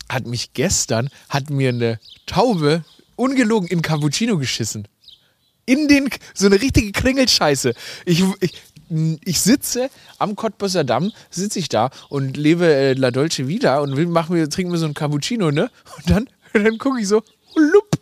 hat 0.09 0.27
mich 0.27 0.53
gestern, 0.53 1.09
hat 1.29 1.49
mir 1.49 1.69
eine 1.69 1.99
Taube 2.25 2.83
ungelogen 3.15 3.67
in 3.67 3.81
Cappuccino 3.81 4.37
geschissen. 4.37 4.87
In 5.67 5.87
den, 5.87 6.09
so 6.33 6.47
eine 6.47 6.59
richtige 6.59 6.91
Kringelscheiße. 6.91 7.75
Ich, 8.05 8.23
ich, 8.39 8.53
ich 9.23 9.41
sitze 9.41 9.89
am 10.17 10.35
Cottbusser 10.35 10.83
Damm, 10.83 11.11
sitze 11.29 11.59
ich 11.59 11.69
da 11.69 11.91
und 12.09 12.37
lebe 12.37 12.65
äh, 12.65 12.93
La 12.93 13.11
Dolce 13.11 13.47
Vita 13.47 13.79
und 13.79 13.95
machen 14.09 14.35
wir, 14.35 14.49
trinken 14.49 14.71
wir 14.71 14.79
so 14.79 14.85
ein 14.85 14.93
Cappuccino, 14.93 15.51
ne? 15.51 15.69
Und 15.97 16.09
dann, 16.09 16.29
dann 16.53 16.77
gucke 16.79 16.99
ich 16.99 17.07
so, 17.07 17.21
lup. 17.55 17.99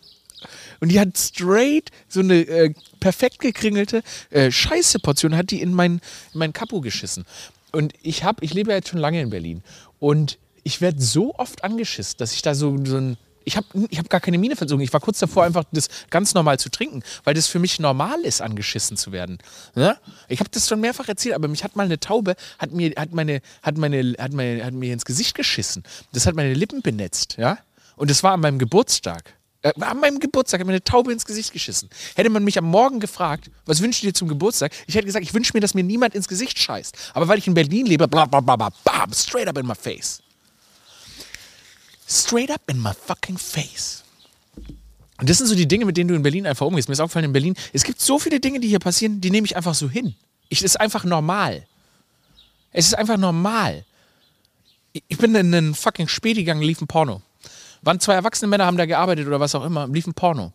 Und 0.79 0.89
die 0.89 0.99
hat 0.99 1.17
straight 1.17 1.89
so 2.07 2.19
eine 2.19 2.41
äh, 2.41 2.73
perfekt 2.99 3.39
gekringelte 3.39 4.03
äh, 4.29 4.51
Scheiße-Portion, 4.51 5.35
hat 5.35 5.51
die 5.51 5.61
in 5.61 5.73
mein, 5.73 6.01
in 6.33 6.39
mein 6.39 6.53
Capo 6.53 6.81
geschissen. 6.81 7.25
Und 7.71 7.93
ich 8.03 8.23
habe, 8.23 8.45
ich 8.45 8.53
lebe 8.53 8.69
ja 8.69 8.77
jetzt 8.77 8.89
schon 8.89 8.99
lange 8.99 9.21
in 9.21 9.29
Berlin. 9.31 9.63
Und 9.99 10.37
ich 10.63 10.81
werde 10.81 11.01
so 11.01 11.35
oft 11.35 11.63
angeschissen, 11.63 12.15
dass 12.19 12.33
ich 12.33 12.41
da 12.41 12.55
so, 12.55 12.77
so 12.85 12.97
ein 12.97 13.17
ich 13.45 13.55
habe 13.55 13.67
ich 13.89 13.99
hab 13.99 14.09
gar 14.09 14.19
keine 14.19 14.37
Miene 14.37 14.55
verzogen. 14.55 14.83
Ich 14.83 14.91
war 14.91 14.99
kurz 14.99 15.19
davor, 15.19 15.43
einfach 15.43 15.63
das 15.71 15.87
ganz 16.09 16.33
normal 16.33 16.59
zu 16.59 16.69
trinken, 16.69 17.03
weil 17.23 17.35
das 17.35 17.47
für 17.47 17.59
mich 17.59 17.79
normal 17.79 18.19
ist, 18.21 18.41
angeschissen 18.41 18.97
zu 18.97 19.11
werden. 19.11 19.37
Ja? 19.75 19.97
Ich 20.27 20.39
habe 20.39 20.49
das 20.49 20.67
schon 20.67 20.81
mehrfach 20.81 21.07
erzählt, 21.07 21.35
aber 21.35 21.47
mich 21.47 21.63
hat 21.63 21.75
mal 21.75 21.83
eine 21.83 21.99
Taube, 21.99 22.35
hat 22.57 22.71
mir, 22.71 22.91
hat 22.97 23.13
meine, 23.13 23.41
hat 23.61 23.77
meine, 23.77 24.15
hat 24.17 24.33
meine, 24.33 24.65
hat 24.65 24.73
mir 24.73 24.91
ins 24.91 25.05
Gesicht 25.05 25.35
geschissen. 25.35 25.83
Das 26.11 26.25
hat 26.25 26.35
meine 26.35 26.53
Lippen 26.53 26.81
benetzt, 26.81 27.37
ja. 27.37 27.59
Und 27.95 28.09
das 28.09 28.23
war 28.23 28.33
an 28.33 28.41
meinem 28.41 28.59
Geburtstag. 28.59 29.35
Äh, 29.61 29.73
an 29.79 29.99
meinem 29.99 30.19
Geburtstag 30.19 30.59
hat 30.59 30.67
mir 30.67 30.73
eine 30.73 30.83
Taube 30.83 31.13
ins 31.13 31.25
Gesicht 31.25 31.53
geschissen. 31.53 31.89
Hätte 32.15 32.29
man 32.29 32.43
mich 32.43 32.57
am 32.57 32.65
Morgen 32.65 32.99
gefragt, 32.99 33.51
was 33.65 33.81
wünschst 33.81 34.03
du 34.03 34.07
dir 34.07 34.13
zum 34.13 34.27
Geburtstag? 34.27 34.73
Ich 34.87 34.95
hätte 34.95 35.05
gesagt, 35.05 35.23
ich 35.23 35.33
wünsche 35.33 35.51
mir, 35.53 35.59
dass 35.59 35.75
mir 35.75 35.83
niemand 35.83 36.15
ins 36.15 36.27
Gesicht 36.27 36.57
scheißt. 36.57 37.11
Aber 37.13 37.27
weil 37.27 37.37
ich 37.37 37.47
in 37.47 37.53
Berlin 37.53 37.85
lebe, 37.85 38.07
bla 38.07 38.25
bla 38.25 38.41
bla 38.41 38.55
bla, 38.55 38.69
bam, 38.83 39.13
straight 39.13 39.47
up 39.47 39.57
in 39.57 39.65
my 39.65 39.75
face. 39.75 40.21
Straight 42.07 42.51
up 42.51 42.61
in 42.67 42.81
my 42.81 42.91
fucking 42.93 43.37
face. 43.37 44.03
Und 45.17 45.29
das 45.29 45.37
sind 45.37 45.47
so 45.47 45.55
die 45.55 45.67
Dinge, 45.67 45.85
mit 45.85 45.97
denen 45.97 46.09
du 46.09 46.15
in 46.15 46.23
Berlin 46.23 46.45
einfach 46.45 46.65
umgehst. 46.65 46.89
Mir 46.89 46.93
ist 46.93 46.99
aufgefallen, 46.99 47.25
in 47.25 47.33
Berlin, 47.33 47.55
es 47.73 47.83
gibt 47.83 48.01
so 48.01 48.19
viele 48.19 48.39
Dinge, 48.39 48.59
die 48.59 48.67
hier 48.67 48.79
passieren, 48.79 49.21
die 49.21 49.31
nehme 49.31 49.45
ich 49.45 49.55
einfach 49.55 49.73
so 49.73 49.89
hin. 49.89 50.15
Es 50.49 50.61
ist 50.61 50.79
einfach 50.79 51.03
normal. 51.03 51.65
Es 52.71 52.85
ist 52.87 52.95
einfach 52.95 53.17
normal. 53.17 53.85
Ich 54.91 55.17
bin 55.17 55.33
in 55.35 55.53
einen 55.53 55.75
fucking 55.75 56.07
Späti 56.07 56.41
gegangen, 56.41 56.61
lief 56.61 56.81
ein 56.81 56.87
Porno. 56.87 57.21
Waren 57.81 57.99
zwei 57.99 58.13
erwachsene 58.13 58.49
Männer, 58.49 58.65
haben 58.65 58.77
da 58.77 58.85
gearbeitet 58.85 59.27
oder 59.27 59.39
was 59.39 59.55
auch 59.55 59.63
immer, 59.63 59.87
lief 59.87 60.05
ein 60.05 60.13
Porno. 60.13 60.51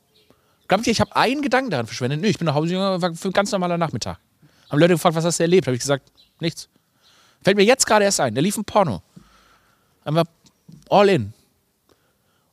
Glaubt 0.69 0.87
ihr, 0.87 0.93
ich 0.93 1.01
habe 1.01 1.17
einen 1.17 1.43
Gedanken 1.43 1.71
daran 1.71 1.87
verschwendet? 1.87 2.21
Nö, 2.21 2.29
ich 2.29 2.39
bin 2.39 2.47
nach 2.47 2.55
Hause 2.55 2.73
gegangen, 2.73 3.03
war 3.03 3.15
für 3.15 3.29
ein 3.29 3.33
ganz 3.33 3.51
normaler 3.51 3.79
Nachmittag. 3.79 4.19
Haben 4.69 4.79
Leute 4.79 4.95
gefragt, 4.95 5.17
was 5.17 5.25
hast 5.25 5.39
du 5.39 5.43
erlebt? 5.43 5.67
Habe 5.67 5.75
ich 5.75 5.81
gesagt, 5.81 6.13
nichts. 6.39 6.69
Fällt 7.43 7.57
mir 7.57 7.65
jetzt 7.65 7.87
gerade 7.87 8.05
erst 8.05 8.21
ein, 8.21 8.35
da 8.35 8.41
lief 8.41 8.57
ein 8.57 8.65
Porno. 8.65 9.03
Einfach 10.05 10.25
all 10.89 11.09
in. 11.09 11.33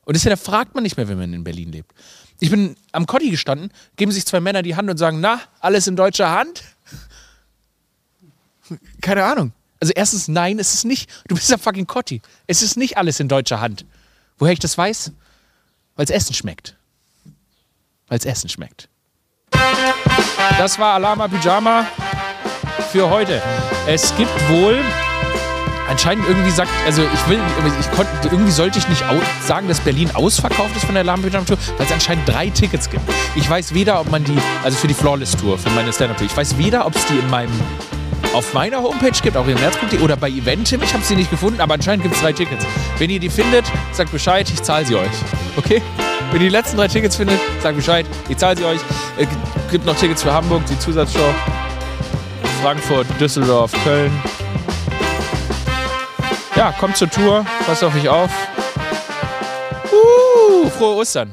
Und 0.07 0.15
das 0.15 0.23
da 0.23 0.37
fragt 0.37 0.73
man 0.73 0.83
nicht 0.83 0.95
mehr, 0.95 1.09
wenn 1.09 1.17
man 1.17 1.33
in 1.33 1.43
Berlin 1.43 1.69
lebt. 1.69 1.91
Ich 2.39 2.49
bin 2.49 2.77
am 2.93 3.05
Kotti 3.05 3.29
gestanden, 3.29 3.73
geben 3.97 4.13
sich 4.13 4.25
zwei 4.25 4.39
Männer 4.39 4.61
die 4.61 4.77
Hand 4.77 4.89
und 4.89 4.95
sagen, 4.95 5.19
na, 5.19 5.41
alles 5.59 5.85
in 5.85 5.97
deutscher 5.97 6.31
Hand? 6.31 6.63
Keine 9.01 9.25
Ahnung. 9.25 9.51
Also 9.81 9.91
erstens, 9.93 10.29
nein, 10.29 10.59
es 10.59 10.73
ist 10.73 10.85
nicht. 10.85 11.09
Du 11.27 11.35
bist 11.35 11.49
ja 11.49 11.57
fucking 11.57 11.87
Kotti. 11.87 12.21
Es 12.47 12.61
ist 12.61 12.77
nicht 12.77 12.95
alles 12.95 13.19
in 13.19 13.27
deutscher 13.27 13.59
Hand. 13.59 13.83
Woher 14.37 14.53
ich 14.53 14.59
das 14.59 14.77
weiß? 14.77 15.11
Weil 15.97 16.05
es 16.05 16.09
Essen 16.09 16.33
schmeckt. 16.33 16.77
Weil 18.07 18.17
es 18.17 18.23
Essen 18.23 18.47
schmeckt. 18.47 18.87
Das 20.57 20.79
war 20.79 20.93
Alama 20.93 21.27
Pyjama 21.27 21.85
für 22.93 23.09
heute. 23.09 23.41
Es 23.85 24.15
gibt 24.15 24.31
wohl 24.49 24.81
anscheinend 25.89 26.27
irgendwie 26.27 26.51
sagt, 26.51 26.69
also 26.85 27.01
ich 27.01 27.29
will, 27.29 27.39
ich 27.79 27.91
konnte, 27.91 28.11
irgendwie 28.23 28.51
sollte 28.51 28.79
ich 28.79 28.87
nicht 28.89 29.03
sagen, 29.45 29.67
dass 29.67 29.79
Berlin 29.79 30.09
ausverkauft 30.13 30.75
ist 30.75 30.85
von 30.85 30.95
der 30.95 31.03
Lahmpyjama-Tour, 31.03 31.57
weil 31.77 31.85
es 31.85 31.91
anscheinend 31.91 32.27
drei 32.27 32.49
Tickets 32.49 32.89
gibt. 32.89 33.03
Ich 33.35 33.49
weiß 33.49 33.73
weder, 33.73 33.99
ob 33.99 34.11
man 34.11 34.23
die, 34.23 34.37
also 34.63 34.77
für 34.77 34.87
die 34.87 34.93
Flawless-Tour, 34.93 35.57
für 35.57 35.69
meine 35.71 35.93
Stand-Up-Tour, 35.93 36.27
ich 36.27 36.35
weiß 36.35 36.57
weder, 36.57 36.85
ob 36.85 36.95
es 36.95 37.05
die 37.05 37.17
in 37.17 37.29
meinem, 37.29 37.51
auf 38.33 38.53
meiner 38.53 38.81
Homepage 38.81 39.11
gibt, 39.21 39.37
auch 39.37 39.47
im 39.47 39.55
März.de 39.55 39.99
oder 39.99 40.17
bei 40.17 40.29
Eventim, 40.29 40.81
ich 40.83 40.93
habe 40.93 41.03
sie 41.03 41.15
nicht 41.15 41.31
gefunden, 41.31 41.61
aber 41.61 41.75
anscheinend 41.75 42.03
gibt 42.03 42.15
es 42.15 42.21
drei 42.21 42.33
Tickets. 42.33 42.65
Wenn 42.97 43.09
ihr 43.09 43.19
die 43.19 43.29
findet, 43.29 43.65
sagt 43.91 44.11
Bescheid, 44.11 44.49
ich 44.49 44.61
zahle 44.61 44.85
sie 44.85 44.95
euch. 44.95 45.07
Okay? 45.55 45.81
Wenn 46.31 46.41
ihr 46.41 46.49
die 46.49 46.55
letzten 46.55 46.77
drei 46.77 46.87
Tickets 46.87 47.15
findet, 47.15 47.39
sagt 47.61 47.77
Bescheid, 47.77 48.05
ich 48.27 48.37
zahle 48.37 48.57
sie 48.57 48.65
euch. 48.65 48.79
Es 49.17 49.23
äh, 49.23 49.27
gibt 49.71 49.85
noch 49.85 49.95
Tickets 49.95 50.23
für 50.23 50.33
Hamburg, 50.33 50.65
die 50.65 50.77
Zusatzshow. 50.77 51.33
Frankfurt, 52.61 53.07
Düsseldorf, 53.19 53.71
Köln. 53.83 54.11
Ja, 56.57 56.71
kommt 56.71 56.97
zur 56.97 57.07
Tour, 57.07 57.45
passt 57.67 57.83
auf 57.83 57.93
mich 57.93 58.09
auf. 58.09 58.31
Uh, 59.93 60.67
frohe 60.69 60.95
Ostern. 60.95 61.31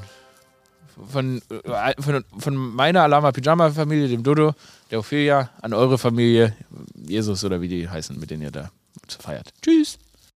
Von, 1.09 1.41
äh, 1.49 1.95
von, 1.99 2.23
von 2.37 2.55
meiner 2.55 3.05
Alama 3.05 3.33
Pyjama 3.33 3.71
Familie, 3.71 4.09
dem 4.09 4.23
Dodo, 4.23 4.55
der 4.91 4.99
Ophelia, 4.99 5.49
an 5.63 5.73
eure 5.73 5.97
Familie, 5.97 6.55
Jesus 6.95 7.43
oder 7.43 7.63
wie 7.63 7.69
die 7.69 7.89
heißen, 7.89 8.21
mit 8.21 8.31
denen 8.31 8.43
ihr 8.43 8.51
da 8.51 8.71
feiert. 9.19 9.55
Tschüss. 9.63 9.99